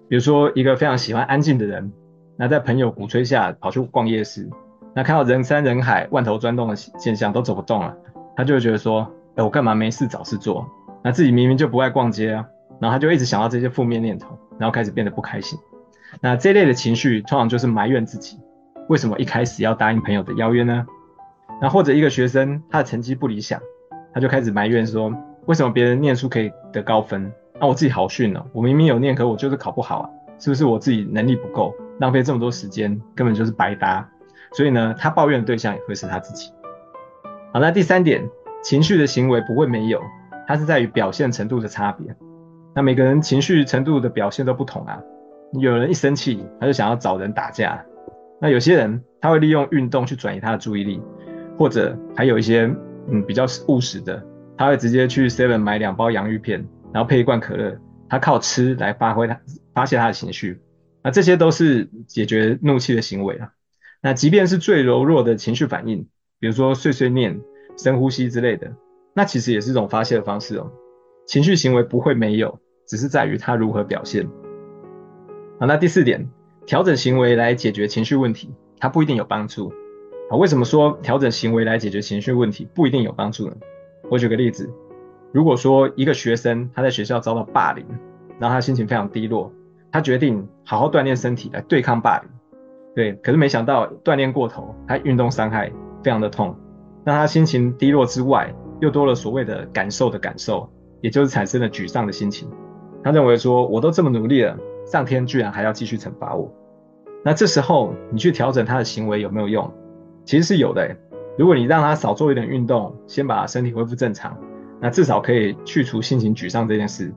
[0.09, 1.93] 比如说，一个非常喜欢安静的人。
[2.35, 4.49] 那在朋友鼓吹下跑去逛夜市，
[4.95, 7.95] 那看到人山人海、万头钻动的现象都走不动了，
[8.35, 10.67] 他就会觉得说，哎、我干嘛没事找事做？
[11.03, 12.45] 那自己明明就不爱逛街啊，
[12.79, 15.59] 然后他就一直想到这些负面念头，然后开始变得不开心。
[16.19, 18.39] 那这类的情绪通常就是埋怨自己，
[18.89, 20.87] 为什么一开始要答应朋友的邀约呢？
[21.61, 23.61] 那或者一个学生他的成绩不理想，
[24.13, 25.13] 他就开始埋怨说，
[25.45, 31.73] 为什么别人念书可以得高分，那我自己好逊哦，我明明有念，可我就是考不好啊，是不是我自己能力不够？
[31.99, 34.09] 浪费这么多时间，根本就是白搭。
[34.53, 36.51] 所以呢，他抱怨的对象也会是他自己。
[37.53, 38.27] 好，那第三点，
[38.63, 40.01] 情绪的行为不会没有，
[40.47, 42.13] 它是在于表现程度的差别。
[42.75, 44.99] 那每个人情绪程度的表现都不同啊。
[45.53, 47.83] 有人一生气，他就想要找人打架。
[48.39, 51.01] 那有些人他会利用运动去转移他的注意力，
[51.57, 52.73] 或者还有一些
[53.09, 54.23] 嗯比较务实的，
[54.57, 57.77] 他会直接去 Seven 买两包洋芋片，然后配一罐可乐，
[58.09, 59.39] 他靠吃来发挥他
[59.73, 60.59] 发泄他的情绪。
[61.03, 63.51] 那这些都是解决怒气的行为啊。
[64.01, 66.07] 那即便是最柔弱的情绪反应，
[66.39, 67.39] 比如说碎碎念、
[67.77, 68.71] 深呼吸之类的，
[69.13, 70.71] 那其实也是一种发泄的方式哦。
[71.25, 74.27] 情绪行为不会没有，只是在于它如何表现。
[75.59, 76.27] 好，那第四点，
[76.65, 79.71] 调整行为来解决情绪问题，它不一定有帮助。
[80.31, 83.55] 好，为什么说调整行为来解决情绪问题不一定有帮助呢？
[84.09, 84.73] 我举个例子，
[85.33, 87.85] 如果说一个学生他在学校遭到霸凌，
[88.39, 89.51] 然后他心情非常低落，
[89.91, 92.29] 他决定好好锻炼身体来对抗霸凌，
[92.95, 95.69] 对，可是没想到锻炼过头，他运动伤害
[96.01, 96.55] 非常的痛，
[97.03, 102.49] 那他心情低落之外，又多了所谓的感受的感受，也就是产生了沮丧的心情。
[103.03, 106.49] 他认为说，我都这么努力了，上天居然还要继续惩罚我。
[107.21, 109.69] 那这时候你去调整他的行为有没有用？
[110.31, 110.95] 其实是有的，
[111.37, 114.33] 如果你让他少做一点运动，先把身体恢复正常，
[114.79, 117.13] 那至少可以去除心情沮丧这件事。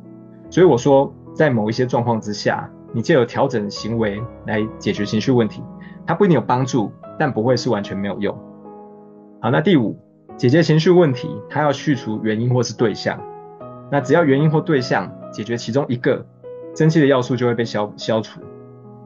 [0.51, 5.63] 所以我说，在某一些状况之下，你借由调整行为来解决情绪问题，
[6.05, 8.37] 它不一定有帮助，但不会是完全没有用。
[9.41, 9.97] 好，那第五，
[10.37, 13.17] 解决情绪问题，它要去除原因或是对象。
[13.93, 16.27] 那只要原因或对象解决其中一个，
[16.75, 18.41] 生气的要素就会被消消除。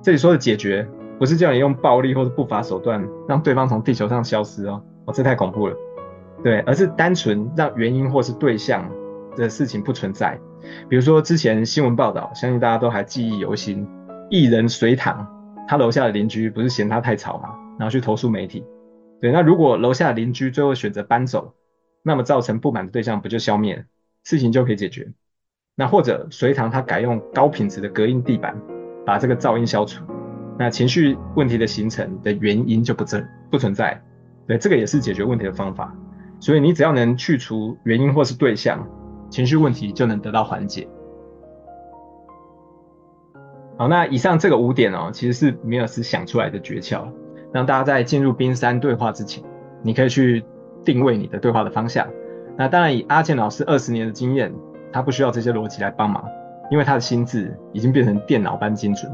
[0.01, 0.89] 这里说的解决。
[1.19, 5.77] 不是叫你用暴力或者不法手段让对方从地球上消失哦，哦，这太恐怖了，
[6.43, 8.89] 对，而是单纯让原因或是对象
[9.37, 10.39] 的事情不存在。
[10.89, 13.87] 比如说之前新闻报道，相信大家都还记忆犹新，
[14.31, 15.27] 艺人隋棠，
[15.67, 18.65] 他楼下的邻居不是嫌他太吵嘛，然后去投诉媒体。
[19.21, 21.55] 对，那如果楼下的邻居最后选择搬走，
[22.03, 23.83] 那么造成不满的对象不就消灭了，
[24.25, 25.13] 事情就可以解决。
[25.75, 28.57] 那或者隋唐他改用高品质的隔音地板，
[29.07, 30.05] 把这个噪音消除。
[30.59, 34.03] 那情绪问题的形成的原因就不存不存在，
[34.47, 35.95] 对，这个也是解决问题的方法。
[36.41, 38.85] 所以你只要能去除原因或是对象，
[39.31, 40.89] 情绪问题就能得到缓解。
[43.77, 47.09] 好，那以上这个五点哦，其实是米尔斯想出来的诀窍，
[47.53, 49.45] 让大家在进入冰山对话之前，
[49.83, 50.45] 你可以去
[50.85, 52.05] 定位你的对话的方向。
[52.57, 54.53] 那当然，以阿健老师二十年的经验，
[54.93, 56.25] 他不需要这些逻辑来帮忙，
[56.73, 59.09] 因为他的心智已经变成电脑般精准。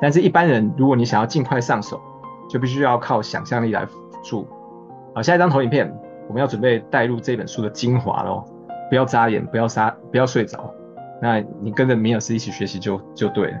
[0.00, 2.00] 但是，一般人如果你想要尽快上手，
[2.48, 4.46] 就必须要靠想象力来辅助。
[5.14, 5.90] 好，下一张投影片，
[6.28, 8.44] 我们要准备带入这本书的精华喽，
[8.90, 10.70] 不要眨眼，不要撒，不要睡着。
[11.22, 13.58] 那你跟着米尔斯一起学习就就对了。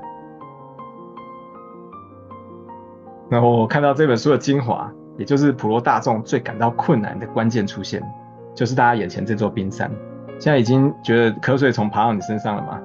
[3.30, 8.02] 然后我看到这本书的精华，也就是普罗大众最感到困难的关键出现，
[8.54, 9.90] 就是大家眼前这座冰山。
[10.38, 12.78] 现在已经觉得瞌睡虫爬到你身上了吗？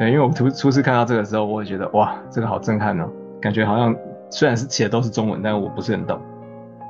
[0.00, 3.06] 对，因为我初初次看到这个时候，我也觉得哇，这个好震撼哦，
[3.38, 3.94] 感觉好像
[4.30, 6.18] 虽然是写的都是中文，但是我不是很懂。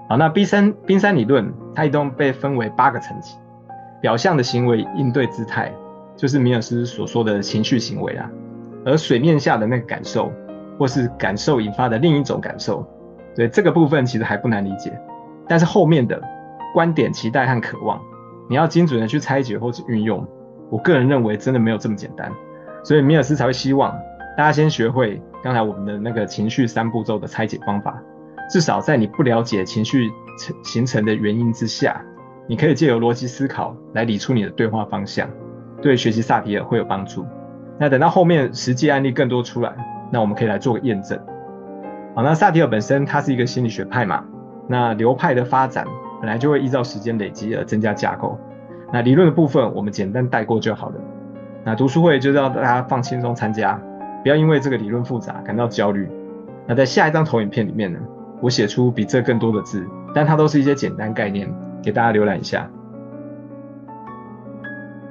[0.09, 3.35] 好，那冰山冰山理论，它一共被分为八个层级，
[4.01, 5.73] 表象的行为应对姿态，
[6.16, 8.31] 就是米尔斯所说的情绪行为啊，
[8.85, 10.31] 而水面下的那个感受，
[10.79, 12.87] 或是感受引发的另一种感受，
[13.35, 14.96] 对，这个部分其实还不难理解，
[15.49, 16.23] 但是后面的
[16.73, 18.01] 观点、期待和渴望，
[18.49, 20.25] 你要精准的去拆解或是运用，
[20.70, 22.31] 我个人认为真的没有这么简单。
[22.83, 23.93] 所以米尔斯才会希望
[24.37, 28.01] 大家先学会刚才我们的那个情绪三步骤的拆解方法，
[28.49, 32.01] 至少在你不了解情绪成形成的原因之下，
[32.47, 35.29] 你可以借由逻辑思考来理出你的对话方向，
[35.83, 37.27] 对学习萨提尔会有帮助。
[37.79, 39.73] 那等到后面实际案例更多出来，
[40.11, 41.19] 那我们可以来做个验证。
[42.14, 44.25] 好，那萨提尔本身它是一个心理学派嘛，
[44.66, 45.87] 那流派的发展
[46.21, 48.38] 本来就会依照时间累积而增加架构，
[48.93, 50.95] 那理论的部分我们简单带过就好了。
[51.64, 53.81] 那读书会就是要大家放轻松参加，
[54.23, 56.09] 不要因为这个理论复杂感到焦虑。
[56.66, 57.99] 那在下一张投影片里面呢，
[58.40, 62.68] 我写出比这更多的字，但它都是一些简单概念，给大家浏览一下。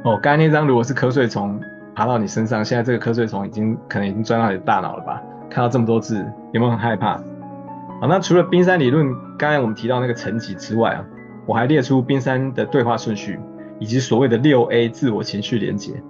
[0.03, 1.59] 哦，刚才那张如果是瞌睡虫
[1.93, 5.21] 爬到你身上，现在这个瞌睡虫已经可能已经钻到你的大脑了吧？
[5.49, 7.17] 看到这么多字，有没有很害怕？
[7.99, 11.05] 好，那除了冰山理论，刚才我们提到那个层级之外啊，
[11.45, 13.37] 我还列出冰山的对话顺序，
[13.77, 16.01] 以及所谓的六 A 自我情绪连结。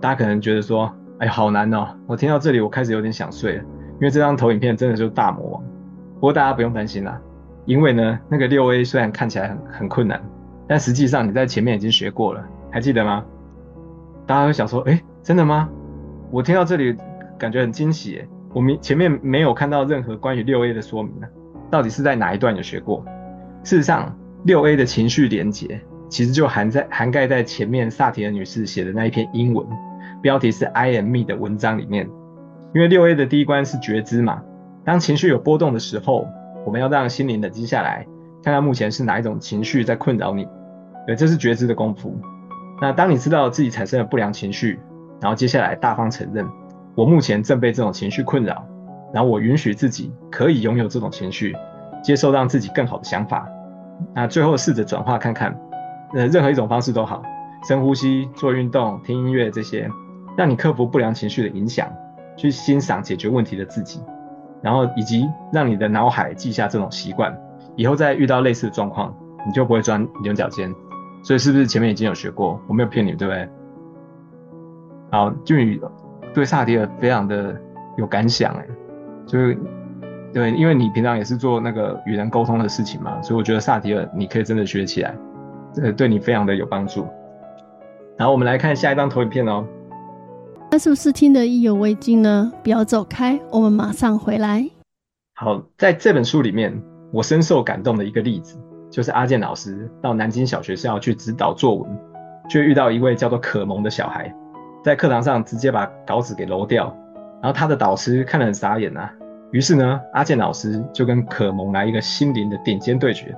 [0.00, 1.88] 大家可能觉得说，哎，好难哦！
[2.06, 5.62] 我听到这里，我开始有点想睡了，因为这张投影片真的就是大魔王。
[6.14, 7.20] 不过大家不用担心啦，
[7.64, 10.22] 因为呢，那个六 A 虽然看起来很很困难，
[10.68, 13.24] 但实际上你在前面已经学过了，还记得吗？
[14.26, 15.68] 大家会想说，哎，真的吗？
[16.30, 16.96] 我听到这里
[17.38, 21.28] 感觉很惊喜，我们前面没有看到任何关于六 A 的说明啊，
[21.70, 23.04] 到底是在哪一段有学过？
[23.64, 25.80] 事实上，六 A 的情绪连结。
[26.08, 29.66] 其实就含在涵盖在前面萨提尔女士写的那一篇英文，
[30.22, 32.08] 标题是 I am me 的文章里面。
[32.74, 34.42] 因为六 A 的第一关是觉知嘛，
[34.84, 36.26] 当情绪有波动的时候，
[36.64, 38.06] 我们要让心灵冷静下来，
[38.42, 40.46] 看看目前是哪一种情绪在困扰你。
[41.06, 42.14] 对，这是觉知的功夫。
[42.80, 44.78] 那当你知道自己产生了不良情绪，
[45.20, 46.46] 然后接下来大方承认，
[46.94, 48.66] 我目前正被这种情绪困扰，
[49.14, 51.56] 然后我允许自己可以拥有这种情绪，
[52.02, 53.48] 接受让自己更好的想法。
[54.14, 55.58] 那最后试着转化看看。
[56.14, 57.22] 呃，任何一种方式都好，
[57.66, 59.90] 深呼吸、做运动、听音乐这些，
[60.36, 61.88] 让你克服不良情绪的影响，
[62.36, 64.00] 去欣赏解决问题的自己，
[64.62, 67.36] 然后以及让你的脑海记下这种习惯，
[67.74, 69.14] 以后再遇到类似的状况，
[69.46, 70.72] 你就不会钻牛角尖。
[71.22, 72.60] 所以是不是前面已经有学过？
[72.68, 73.48] 我没有骗你，对不对？
[75.10, 75.80] 好，俊宇
[76.32, 77.60] 对萨提尔非常的
[77.96, 78.66] 有感想，哎，
[79.26, 79.58] 就是
[80.32, 85.14] 对，因为你平常也是做那个与人沟通的事情嘛，所以我觉得萨提尔你可以真的学起来，
[85.76, 87.06] 这个对你非常的有帮助。
[88.16, 89.62] 然后我们来看下一张投影片哦。
[90.70, 92.50] 那是不是听得意犹未尽呢？
[92.64, 94.66] 不要走开，我们马上回来。
[95.34, 98.58] 好，在这本书里面，我深受感动的一个例子，
[98.90, 101.98] 就是阿健老师到南京小学校去指导作文，
[102.48, 104.34] 却遇到一位叫做可萌的小孩，
[104.82, 106.86] 在课堂上直接把稿纸给揉掉，
[107.42, 109.12] 然后他的导师看了很傻眼啊。
[109.52, 113.36] 于是呢，阿健老师就跟可萌来一个心灵的顶尖对决。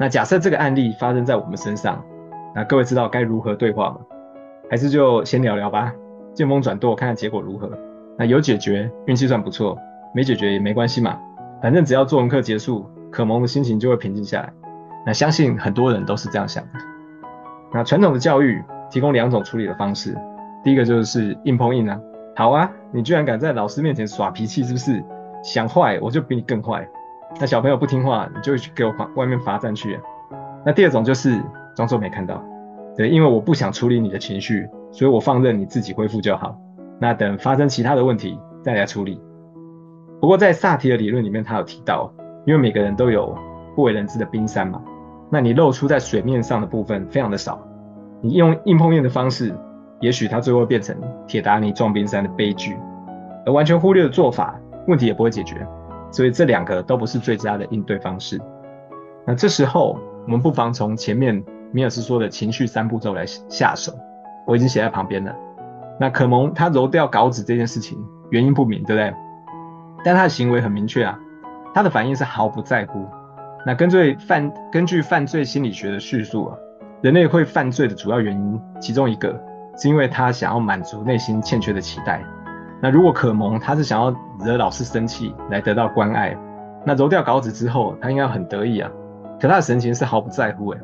[0.00, 2.02] 那假设这个案例发生在我们身上。
[2.54, 3.98] 那各位知道该如何对话吗？
[4.70, 5.92] 还是就先聊聊吧，
[6.32, 7.70] 见风转舵，看看结果如何。
[8.18, 9.76] 那有解决，运气算不错；
[10.14, 11.20] 没解决也没关系嘛，
[11.62, 14.50] 反正只要作文课结束，可萌的心情就会平静下来。
[15.04, 16.70] 那相信很多人都是这样想的。
[17.72, 20.16] 那传统的教育提供两种处理的方式，
[20.64, 22.00] 第一个就是硬碰硬啊，
[22.34, 25.04] 好啊，你居然敢在老师面前耍脾气，是不是？
[25.44, 26.88] 想坏我就比你更坏。
[27.38, 30.00] 那小朋友不听话，你就去给我外面罚站去。
[30.64, 31.40] 那第二种就是。
[31.76, 32.44] 装作没看到，
[32.96, 36.54] 对，因为我不想处理你的情绪，所以我放任你自己恢复就好。
[36.98, 39.18] 那等发生其他的问题再来处理。
[40.20, 42.12] 不过在萨提的理论里面，他有提到，
[42.44, 43.34] 因为每个人都有
[43.74, 44.82] 不为人知的冰山嘛，
[45.30, 47.58] 那你露出在水面上的部分非常的少，
[48.20, 49.54] 你用硬碰硬的方式，
[50.00, 50.94] 也许它最后变成
[51.26, 52.76] 铁达尼撞冰山的悲剧，
[53.46, 55.66] 而完全忽略的做法，问题也不会解决。
[56.10, 58.40] 所以这两个都不是最佳的应对方式。
[59.26, 61.42] 那这时候我们不妨从前面。
[61.72, 63.92] 米尔斯说的情绪三步骤来下手，
[64.44, 65.32] 我已经写在旁边了。
[66.00, 67.96] 那可蒙他揉掉稿纸这件事情
[68.30, 69.14] 原因不明，对不对？
[70.04, 71.16] 但他的行为很明确啊，
[71.72, 73.06] 他的反应是毫不在乎。
[73.64, 76.58] 那根据犯根据犯罪心理学的叙述啊，
[77.02, 79.40] 人类会犯罪的主要原因其中一个
[79.76, 82.20] 是因为他想要满足内心欠缺的期待。
[82.82, 84.14] 那如果可蒙他是想要
[84.44, 86.36] 惹老师生气来得到关爱，
[86.84, 88.90] 那揉掉稿纸之后他应该很得意啊，
[89.40, 90.80] 可他的神情是毫不在乎诶。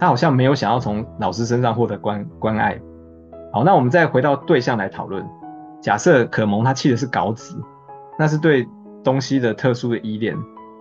[0.00, 2.80] 他好像没有想要从老师身上获得关关爱。
[3.52, 5.24] 好，那我们再回到对象来讨论。
[5.80, 7.54] 假设可蒙他气的是稿纸，
[8.18, 8.66] 那是对
[9.04, 10.36] 东西的特殊的依恋。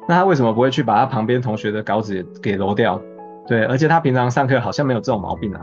[0.08, 3.00] 那他为什么不会去把他旁边同学的稿纸给揉掉？
[3.46, 5.62] 对，而且他平常上课好像没有这种毛病啊。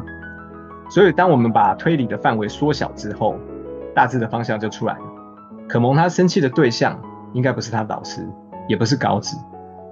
[0.91, 3.35] 所以当我们把推理的范围缩小之后，
[3.95, 5.05] 大致的方向就出来了。
[5.69, 6.99] 可蒙他生气的对象
[7.33, 8.29] 应该不是他导师，
[8.69, 9.37] 也不是稿纸，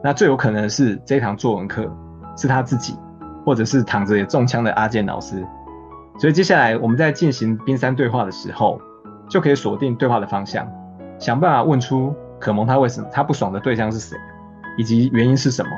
[0.02, 1.90] 那最有可能是这堂作文课
[2.36, 2.96] 是他自己。
[3.46, 5.42] 或者是躺着也中枪的阿健老师，
[6.18, 8.78] 所以接下来我们在进行冰山对话的时候，
[9.26, 10.70] 就可以锁定对话的方向，
[11.18, 14.18] 想办法问出可蒙他为什么他不爽的对象是谁，
[14.76, 15.70] 以及原因是什么，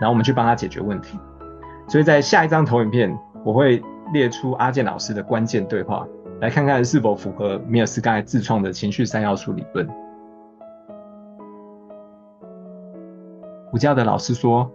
[0.00, 1.18] 然后我们去帮他解决问题。
[1.86, 3.14] 所以在下一张投影片，
[3.44, 3.82] 我会
[4.14, 6.06] 列出阿健老师的关键对话，
[6.40, 9.88] 来看看是否符合米尔斯盖自创的情绪三要素理论。
[13.72, 14.70] 午觉的老师说。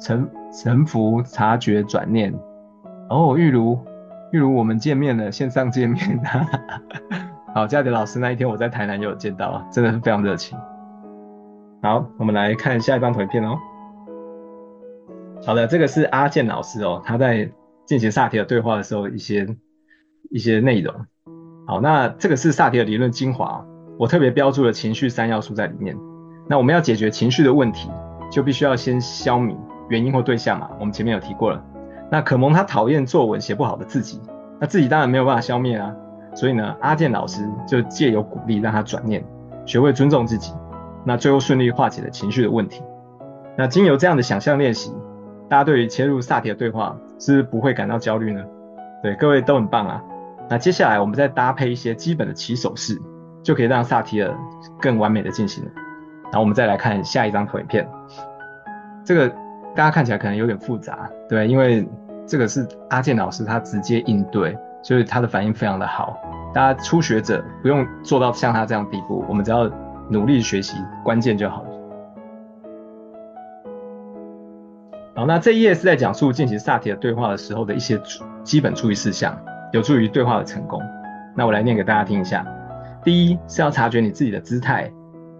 [0.00, 2.34] 臣臣服察觉转念，
[3.08, 3.78] 哦，玉如
[4.32, 6.20] 玉如，我们见面了，线上见面。
[7.54, 10.58] 好，嘉德老师那一天我在台南也有见到啊，真的是非常热情。
[11.84, 13.56] 好，我们来看下一张图片哦。
[15.46, 17.48] 好的，这个是阿健老师哦，他在
[17.86, 19.46] 进行萨提尔对话的时候一些
[20.30, 20.94] 一些内容。
[21.66, 23.64] 好，那这个是萨提尔理论精华，
[23.98, 25.96] 我特别标注了情绪三要素在里面。
[26.48, 27.90] 那我们要解决情绪的问题，
[28.30, 29.56] 就必须要先消弭。
[29.88, 31.62] 原因或对象嘛，我们前面有提过了。
[32.10, 34.20] 那可蒙他讨厌作文写不好的自己，
[34.58, 35.94] 那自己当然没有办法消灭啊。
[36.34, 39.22] 所以呢，阿健老师就借由鼓励让他转念，
[39.66, 40.54] 学会尊重自己，
[41.04, 42.82] 那最后顺利化解了情绪的问题。
[43.56, 44.94] 那经由这样的想象练习，
[45.48, 48.42] 大家对于切入萨提尔对话是不会感到焦虑呢？
[49.02, 50.02] 对，各位都很棒啊。
[50.52, 53.00] 那接下来我们再搭配一些基本的起手式，
[53.42, 54.36] 就可以让萨提尔
[54.78, 55.70] 更完美的进行了。
[56.24, 57.88] 然后我们再来看下一张投影片，
[59.02, 59.34] 这个。
[59.74, 61.88] 大家看起来可能有点复杂，对，因为
[62.26, 66.14] 这个是阿健老师他直接应对，所以他的反应非常的好。
[66.52, 69.66] 大家初学者不用做到像他这样地步，我们只要
[70.10, 71.68] 努力学习关键就好了。
[75.14, 77.98] 好，那这一页是在讲述进行萨提尔对话的时候的一些
[78.44, 79.34] 基本注意事项，
[79.72, 80.80] 有助于对话的成功。
[81.36, 82.46] 那我来念给大家听一下。
[83.04, 84.90] 第一是要察觉你自己的姿态。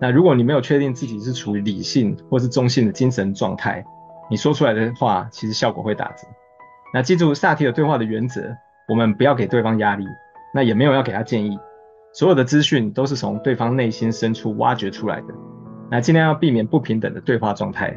[0.00, 3.84] 那如果你没有确定自己是处于理性或是中性的精神状态，
[4.28, 6.26] 你说出来的话其实效果会打折。
[6.92, 8.42] 那记住萨提尔对话的原则，
[8.88, 10.04] 我们不要给对方压力，
[10.52, 11.56] 那也没有要给他建议，
[12.12, 15.28] 所有的资讯都是从对方内心深处挖掘出来的。
[15.88, 17.96] 那尽量要避免不平等的对话状态。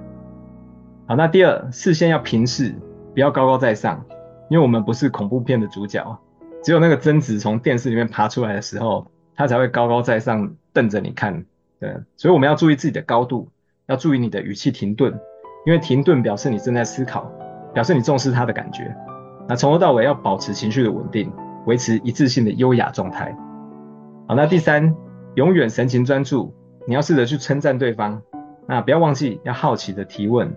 [1.07, 2.75] 好，那第二，视线要平视，
[3.13, 4.05] 不要高高在上，
[4.49, 6.17] 因为我们不是恐怖片的主角，
[6.65, 9.05] 只有那个贞子从电视里面爬出来的时候，
[9.35, 11.45] 他才会高高在上瞪着你看。
[11.79, 13.47] 对，所以我们要注意自己的高度，
[13.85, 15.13] 要注意你的语气停顿，
[15.67, 17.31] 因为停顿表示你正在思考，
[17.71, 18.95] 表示你重视他的感觉。
[19.47, 21.31] 那从头到尾要保持情绪的稳定，
[21.67, 23.31] 维持一致性的优雅状态。
[24.27, 24.95] 好，那第三，
[25.35, 26.51] 永远神情专注。
[26.87, 28.19] 你要试着去称赞对方，
[28.67, 30.51] 那不要忘记要好奇的提问。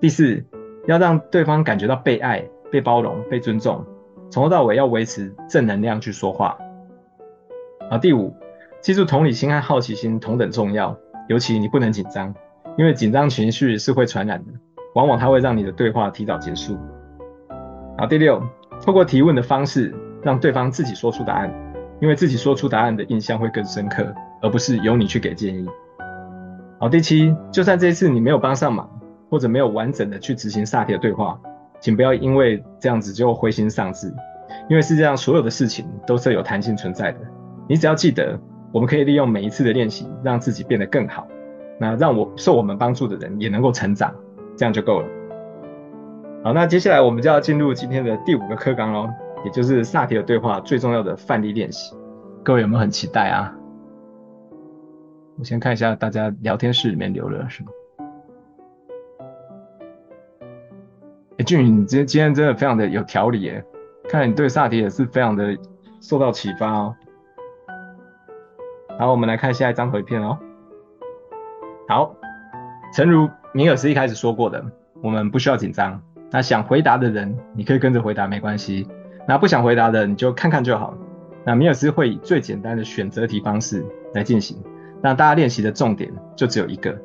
[0.00, 0.44] 第四，
[0.88, 3.86] 要让对方感觉到被爱、被包容、被尊重。
[4.32, 6.56] 从头到尾要维持正能量去说话。
[7.90, 8.34] 好，第五，
[8.80, 10.96] 记住同理心和好奇心同等重要，
[11.28, 12.34] 尤其你不能紧张，
[12.78, 14.52] 因为紧张情绪是会传染的，
[14.94, 16.78] 往往它会让你的对话提早结束。
[17.98, 18.42] 好，第六，
[18.80, 21.52] 透过提问的方式让对方自己说出答案，
[22.00, 24.14] 因为自己说出答案的印象会更深刻。
[24.40, 25.68] 而不是由你去给建议。
[26.80, 28.90] 好，第七，就算这一次你没有帮上忙，
[29.30, 31.38] 或者没有完整的去执行萨提的对话，
[31.82, 34.06] 请不要因为这样子就灰心丧志，
[34.70, 37.18] 因为世界上所有的事情都是有弹性存在的。
[37.68, 38.38] 你只要记得，
[38.72, 41.26] 我们可以利用每一次的练习，让自己变得更好，
[41.80, 44.14] 那让我受我们帮助的人也能够成长，
[44.56, 45.08] 这样就够了。
[46.44, 49.08] 好，那接下来我们就要进入今天的第五个课纲喽，
[49.44, 51.96] 也就是萨提尔对话最重要的范例练习。
[52.44, 53.52] 各位有没有很期待啊？
[55.36, 57.68] 我先看一下大家聊天室里面留了什么。
[61.42, 63.64] 俊宇，你今今天真的非常的有条理耶，
[64.08, 65.56] 看来你对萨提也是非常的
[66.00, 66.94] 受到启发哦。
[68.98, 70.38] 好，我们来看下一张图片哦。
[71.88, 72.14] 好，
[72.94, 74.64] 诚如米尔斯一开始说过的，
[75.02, 76.00] 我们不需要紧张。
[76.30, 78.86] 那想回答的人，你可以跟着回答，没关系。
[79.28, 80.94] 那不想回答的，你就看看就好。
[81.44, 83.84] 那米尔斯会以最简单的选择题方式
[84.14, 84.56] 来进行。
[85.02, 86.96] 那大家练习的重点就只有一个，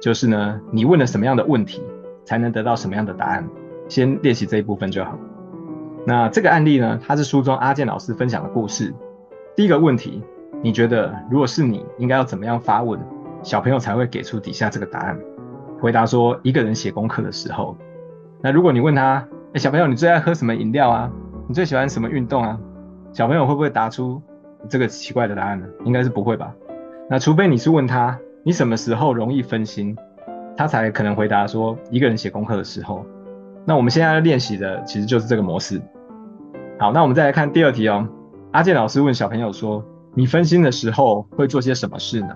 [0.00, 1.82] 就是呢，你问了什么样的问题，
[2.24, 3.48] 才能得到什么样的答案。
[3.88, 5.18] 先练习这一部分就好。
[6.06, 8.94] 那这个案例呢，它是书中阿健老师分享的故事。
[9.56, 10.22] 第一个问题，
[10.62, 13.00] 你觉得如果是你，应该要怎么样发问，
[13.42, 15.18] 小朋友才会给出底下这个答案？
[15.80, 17.76] 回答说，一个人写功课的时候。
[18.40, 21.10] 那如果你问他，哎，小朋友，你最爱喝什么饮料啊？
[21.48, 22.58] 你最喜欢什么运动啊？
[23.12, 24.22] 小朋友会不会答出
[24.68, 25.66] 这个奇怪的答案呢？
[25.84, 26.54] 应该是不会吧。
[27.10, 29.96] 那除非你是问他，你什么时候容易分心，
[30.56, 33.04] 他才可能回答说一个人写功课的时候。
[33.66, 35.82] 那我们现在练习的其实就是这个模式。
[36.78, 38.06] 好，那我们再来看第二题哦。
[38.52, 42.28] 阿健老师问小朋友说，你分心的时候会做些什么事呢？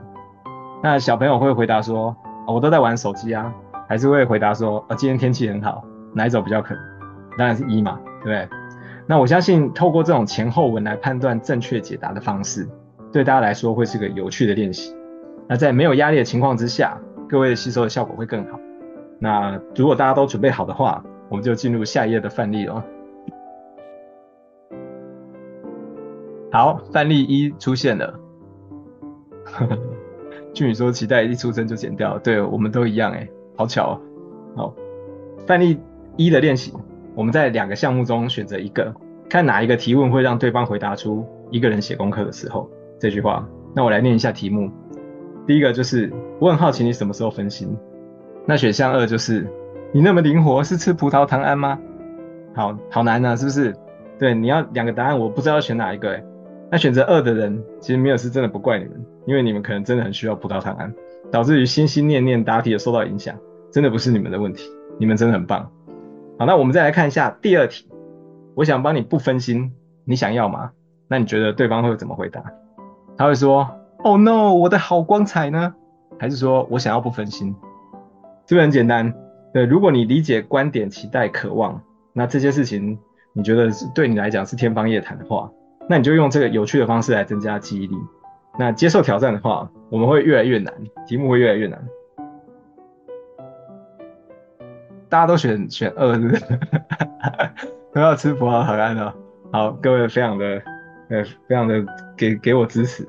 [0.83, 2.17] 那小朋友会回答说，
[2.49, 3.55] 我都在玩手机啊，
[3.89, 6.83] 还是会回答说，哦，今天天气很好，哪一种比较可能？
[7.39, 8.49] 当然是一嘛，对不对？
[9.07, 12.69] 那我相信透过这种前后文来判断正确解答的方式。
[13.13, 14.95] 对大家来说会是个有趣的练习。
[15.49, 16.97] 那在没有压力的情况之下，
[17.29, 18.59] 各位吸收的效果会更好。
[19.19, 22.85] 那如果大家都准备好的话，我们就进入下一页的范例了。
[26.53, 28.21] 好，范例一出现了。
[30.53, 34.01] 俊宇说期待一出生就剪掉，对，我们都一样哎，好巧哦。
[34.57, 34.75] 好，
[35.47, 35.79] 范例
[36.17, 36.73] 一的练习，
[37.15, 38.93] 我们在两个项目中选择一个，
[39.29, 42.69] 看哪一个提问会让对方回答出一个人写功课的时候。
[42.99, 44.71] 这句话，那我来念一下题目。
[45.47, 47.75] 第一个就是我很好奇你什么时候分心。
[48.45, 49.47] 那选项二就是
[49.93, 51.79] 你那么灵活是吃葡萄糖胺吗？
[52.55, 53.75] 好好难呢、啊，是不是？
[54.19, 56.25] 对，你要两个答案，我不知道要选哪一个哎。
[56.71, 60.95] 那选择二的人，其实米尔斯真的不怪你们，因为你们可能真的很需要葡萄糖胺，
[61.33, 63.35] 导致于心心念念答题也受到影响，
[63.73, 65.69] 真的不是你们的问题，你们真的很棒。
[66.39, 67.89] 好，那我们再来看一下第二题，
[68.55, 69.73] 我想帮你不分心，
[70.05, 70.71] 你想要吗？
[71.09, 72.45] 那你觉得对方会怎么回答？
[73.17, 73.69] 他会说
[74.05, 75.75] ：“Oh no，我的好光彩呢？”
[76.21, 77.57] 还是说我想要不分心？
[78.47, 79.13] 这个很简单。
[79.53, 81.83] 对，如果你理解观点、期待、渴望，
[82.13, 82.99] 那这些事情
[83.33, 85.51] 你觉得是对你来讲是天方夜谭的话，
[85.89, 87.97] 那你就用这个有趣的方式来增加记忆力。
[88.59, 90.73] 那接受挑战的话，我们会越来越难，
[91.07, 91.83] 题目会越来越难。
[95.09, 96.45] 大家都选选二，是不是？
[97.93, 99.15] 都要吃葡萄糖胺了。
[99.53, 100.63] 好，各位非常的。
[101.09, 101.85] 呃，非常的
[102.17, 103.05] 给给我支持。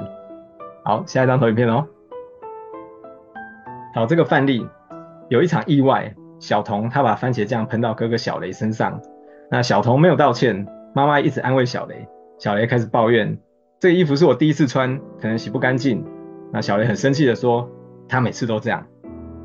[0.84, 1.88] 好，下一张投影片哦。
[3.94, 4.68] 好，这个范例
[5.30, 6.12] 有一场意外，
[6.42, 9.00] 小童他把番茄酱喷到哥哥小雷身上。
[9.52, 12.08] 那小童没有道歉，妈妈一直安慰小雷。
[12.40, 13.38] 小雷开始抱怨，
[13.80, 16.04] 这个衣服是我第一次穿，可能洗不干净。
[16.52, 17.70] 那小雷很生气的说，
[18.10, 18.86] 他每次都这样。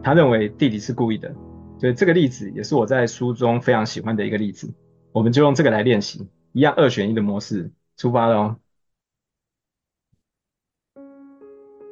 [0.02, 1.30] 他认为弟弟是故意的。
[1.78, 4.72] 所以这个例子也是我在书中非常喜欢的一个例子。
[5.12, 8.56] 我们就用这个来练习，一样二选一的模式出发了哦。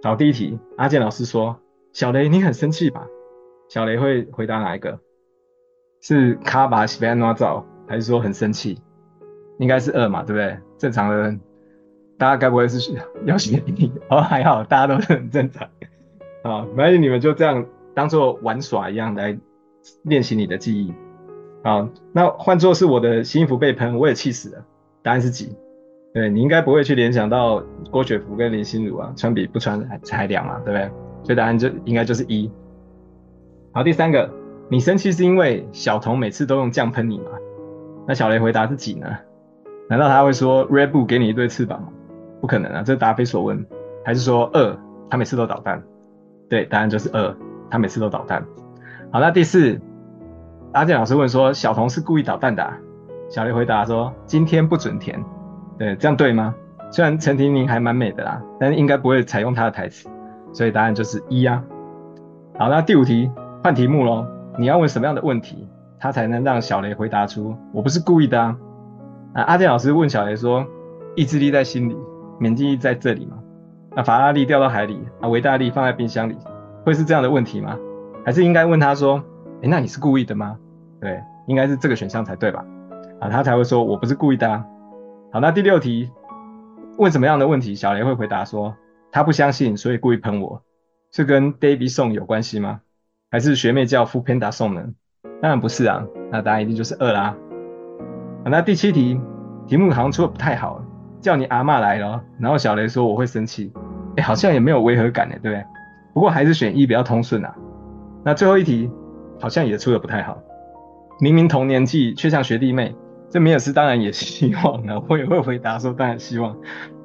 [0.02, 1.60] 好，第一题，阿健老师说
[1.92, 3.06] ：“小雷，你很生气吧？”
[3.68, 4.98] 小雷会回答哪一个？
[6.00, 8.78] 是卡巴西贝诺造，还是说很生气？
[9.58, 10.58] 应该是二嘛，对不对？
[10.76, 11.40] 正常的人，
[12.18, 12.92] 大家该不会是
[13.24, 13.90] 要选你？
[14.10, 15.66] 哦，还好，大家都是很正常。
[16.42, 19.38] 啊， 没关系，你们就这样当做玩耍一样来
[20.02, 20.92] 练习你的记忆。
[21.62, 24.64] 啊，那换作是我的新衣服被喷，我也气死了。
[25.02, 25.56] 答案是几？
[26.12, 30.90] 对，你应该不会去联想到郭雪芙跟林心如啊，穿比不穿还还凉嘛，对不对？
[31.24, 32.50] 所以答案就应该就是一。
[33.76, 34.30] 好，第三个，
[34.68, 37.24] 你生气是因为小童每次都用酱喷你吗？
[38.06, 39.08] 那小雷回答是几呢？
[39.90, 41.88] 难道他会说 Red Bull 给你一对翅膀吗？
[42.40, 43.66] 不可能啊，这答非所问。
[44.04, 44.78] 还是说二，
[45.10, 45.82] 他每次都捣蛋？
[46.48, 47.36] 对，答案就是二，
[47.68, 48.46] 他每次都捣蛋。
[49.10, 49.80] 好，那第四，
[50.72, 52.78] 阿健老师问说，小童是故意捣蛋的啊？
[53.28, 55.20] 小雷回答说，今天不准甜。
[55.76, 56.54] 对，这样对吗？
[56.92, 60.08] 虽然陈婷妮还蛮美的啦，但是应该不会采用她的台词，
[60.52, 61.60] 所以答案就是一呀。
[62.56, 63.28] 好，那第五题
[63.64, 64.26] 换题目喽，
[64.58, 65.66] 你要问什么样的问题，
[65.98, 68.58] 他才能让小雷回答出我不是故意的啊？
[69.32, 70.66] 啊阿健老师问小雷说，
[71.16, 71.96] 意志力在心里，
[72.38, 73.38] 免疫力在这里吗？
[73.96, 76.36] 那法拉利掉到海里，啊，维大利放在冰箱里，
[76.84, 77.74] 会是这样的问题吗？
[78.22, 79.24] 还是应该问他说，
[79.62, 80.58] 诶，那你是故意的吗？
[81.00, 82.62] 对，应该是这个选项才对吧？
[83.18, 84.62] 啊，他才会说我不是故意的啊。
[85.32, 86.10] 好，那第六题，
[86.98, 88.76] 问什么样的问题，小雷会回答说，
[89.10, 90.60] 他不相信，所以故意喷我，
[91.12, 92.82] 是跟 David Song 有关系吗？
[93.34, 94.84] 还是学妹叫 foodpanda Song 呢？
[95.42, 97.34] 当然不是啊，那答案一定就是二啦。
[98.44, 99.20] 好，那第七题，
[99.66, 100.80] 题目好像出的不太好，
[101.20, 103.72] 叫你阿嬷来了，然后小雷说我会生气，
[104.14, 105.64] 哎，好像也没有违和感呢，对不对？
[106.14, 107.52] 不过还是选一比较通顺啊。
[108.22, 108.88] 那最后一题，
[109.40, 110.38] 好像也出的不太好，
[111.18, 112.94] 明明同年纪，却像学弟妹。
[113.28, 116.56] 这米尔斯当然也希望啊，我也会回答说当然希望，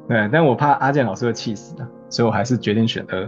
[0.07, 3.27] 对，但我怕阿健老师会气死的，所以我还是决定选二。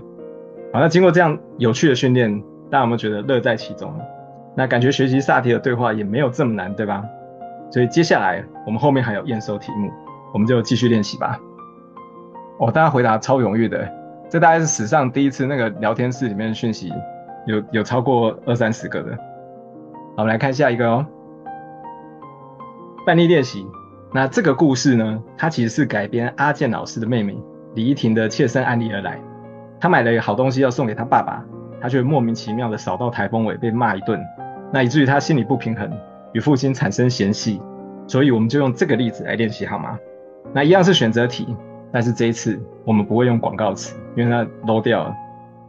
[0.72, 3.94] 好，那经过这样有趣的训练，大家有没有觉得乐在其中？
[4.56, 7.04] 那感觉学习萨提的对话也没有这么难，对吧？
[7.70, 9.92] 所以接下来我们后面还有验收题目，
[10.34, 11.40] 我们就继续练习吧。
[12.60, 13.90] 哦，大家回答超踊跃的，
[14.30, 16.92] 这大概是史上第一次那个聊天室里面的讯息
[17.46, 19.16] 有有超过二三十个的。
[20.16, 21.06] 好，我们来看下一个哦。
[23.06, 23.66] 范例练习，
[24.14, 27.38] 那这个故事呢，它其实是改编阿健老师的妹妹
[27.74, 29.20] 李依婷的切身案例而来。
[29.80, 31.44] 她买了一个好东西要送给她爸爸，
[31.82, 34.24] 他却莫名其妙的扫到台风尾被骂一顿，
[34.72, 35.92] 那以至于他心里不平衡，
[36.34, 37.62] 与父亲产生嫌隙。
[38.08, 39.98] 所以我们就用这个例子来练习好吗？
[40.54, 41.56] 那一样是选择题，
[41.92, 45.16] 但是这一次我们不会用广告词，因为它 low 掉了。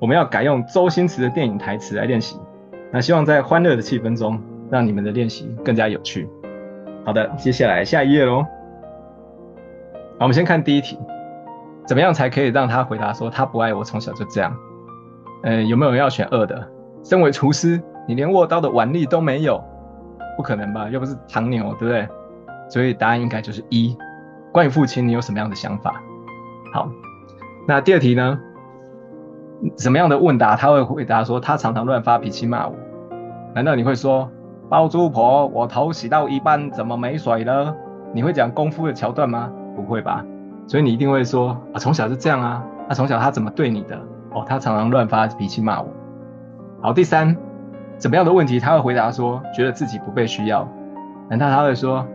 [0.01, 2.37] 我们要改用周星驰的电影台词来练习。
[2.91, 4.41] 那希望在欢乐的气氛中，
[4.71, 6.29] 让你们的练习更加有趣。
[7.05, 8.43] 好的，接下来下一页喽。
[10.19, 10.99] 好，我们先看第一题，
[11.87, 14.53] 怎么样才可以让他回答说他不爱我，从小就这样？
[15.43, 16.69] 呃，有没有人要选二的？
[17.03, 19.63] 身为厨师，你连握刀的腕力都没有，
[20.37, 20.89] 不可能吧？
[20.89, 22.09] 又不是唐牛，对不对？
[22.69, 23.97] 所以答案应该就是一。
[24.53, 26.01] 关于父亲，你有什么样的想法？
[26.73, 26.89] 好，
[27.67, 28.39] 那第二题呢？
[29.77, 32.75] 什么样的问答他会回答说他常常乱发脾气骂我？
[33.55, 34.31] 难道你会说？
[34.69, 37.77] 包租婆，我头洗到一半，怎么没水了？
[38.15, 39.53] 你会讲功夫的桥段吗？
[39.77, 40.25] 不会吧。
[40.67, 42.65] 所以你一定会说啊，从小就这样啊。
[42.89, 44.01] 那、从小他怎么对你的？
[44.35, 45.89] 哦，他常常乱发脾气骂我。
[46.81, 47.37] 好，第三，
[47.99, 50.69] 怎么样的问题他会回答说，觉得自己不被需要？
[51.29, 52.07] 难道他会说，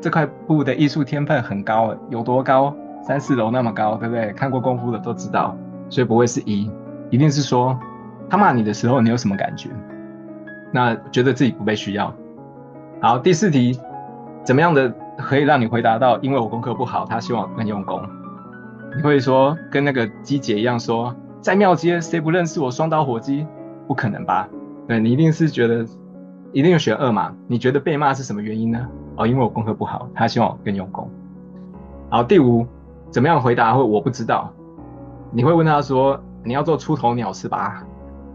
[0.00, 2.74] 这块布的艺术天分很高，有多高？
[3.02, 4.32] 三四楼那么高，对不对？
[4.32, 5.56] 看过功夫的都知道，
[5.88, 6.70] 所以不会是一，
[7.10, 7.78] 一定是说，
[8.28, 9.70] 他骂你的时候，你有什么感觉？
[10.72, 12.12] 那觉得自己不被需要。
[13.00, 13.80] 好，第四题，
[14.44, 16.18] 怎么样的可以让你回答到？
[16.18, 18.02] 因为我功课不好，他希望我更用功。
[18.96, 23.46] 你会说跟那个鸡姐一样说，在庙街谁不认识我双刀火鸡？
[23.86, 24.48] 不可能吧？
[24.86, 25.84] 对，你一定是觉得
[26.52, 27.34] 一定要选二嘛？
[27.46, 28.86] 你觉得被骂是什么原因呢？
[29.16, 31.08] 哦，因为我功课不好，他希望我更用功。
[32.10, 32.66] 好，第五，
[33.10, 34.52] 怎么样回答会我不知道？
[35.30, 37.84] 你会问他说，你要做出头鸟是吧？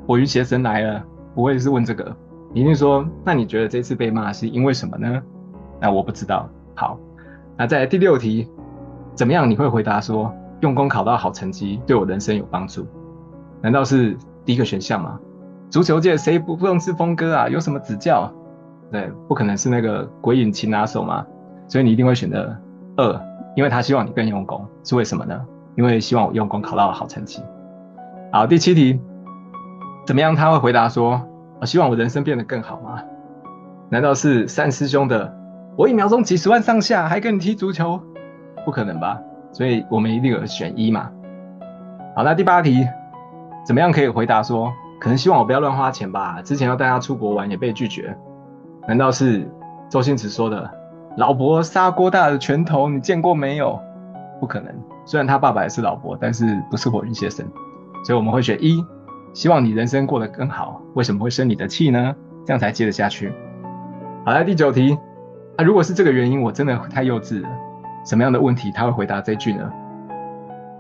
[0.08, 1.04] 火云邪神来了。
[1.36, 2.16] 不会是问这个，
[2.54, 5.20] 你一定说，那你觉得这次被骂是因为什么呢？
[5.82, 6.48] 那我不知道。
[6.76, 7.00] 好，
[7.58, 8.48] 那再来第六题，
[9.16, 10.32] 怎么样你会回答说，
[10.64, 12.88] 用功考到好成绩对我人生有帮助？
[13.62, 15.20] 难道是第一个选项吗？
[15.70, 17.50] 足球界谁不不认识峰哥啊？
[17.50, 18.32] 有什么指教？
[18.90, 21.26] 对，不可能是那个鬼影擒拿手吗？
[21.68, 22.56] 所以你一定会选择
[22.96, 23.22] 二，
[23.58, 25.38] 因为他希望你更用功，是为什么呢？
[25.76, 27.44] 因为希望我用功考到好成绩。
[28.32, 29.02] 好，第七题。
[30.06, 30.34] 怎么样？
[30.34, 31.22] 他会回答说
[31.60, 33.04] ：“我希望我人生变得更好吗？”
[33.92, 35.36] 难道是三师兄的
[35.76, 38.00] 我一秒钟几十万上下，还跟你踢足球，
[38.64, 39.20] 不可能吧？
[39.54, 41.10] 所以我们一定有选一嘛。
[42.16, 42.86] 好，那第八题，
[43.66, 46.42] 怎么样可以回答说，可能希望我不要乱花钱吧？
[46.44, 48.18] 之前要带他出国玩也被拒绝，
[48.88, 49.48] 难道是
[49.90, 50.70] 周星驰说的
[51.16, 53.80] “老伯砂锅大的拳头，你见过没有？”
[54.42, 54.74] 不可能，
[55.06, 57.48] 虽然他爸爸也是老伯，但是不是火云邪神，
[58.04, 58.84] 所以我们会选一，
[59.34, 60.82] 希望你人生过得更好。
[60.96, 62.14] 为什么会生你的气呢？
[62.46, 63.32] 这样才接得下去。
[64.26, 64.98] 好，了第九题，
[65.56, 67.50] 啊，如果是这个原因，我真的太幼稚了。
[68.04, 69.72] 什么样的问题他会回答这句呢？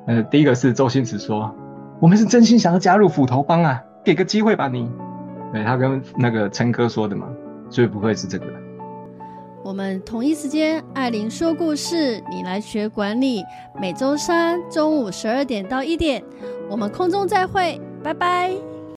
[0.07, 1.53] 呃，第一个是周星驰说，
[1.99, 4.91] 我们是真心想要加入斧头帮啊，给个机会吧你。
[5.53, 7.28] 对，他跟那个陈哥说的嘛，
[7.69, 8.45] 所以不会是这个。
[9.63, 13.41] 我们同一时间，艾琳说故事，你来学管理。
[13.80, 16.21] 每周三中午十二点到一点，
[16.69, 18.72] 我们空中再会，拜拜。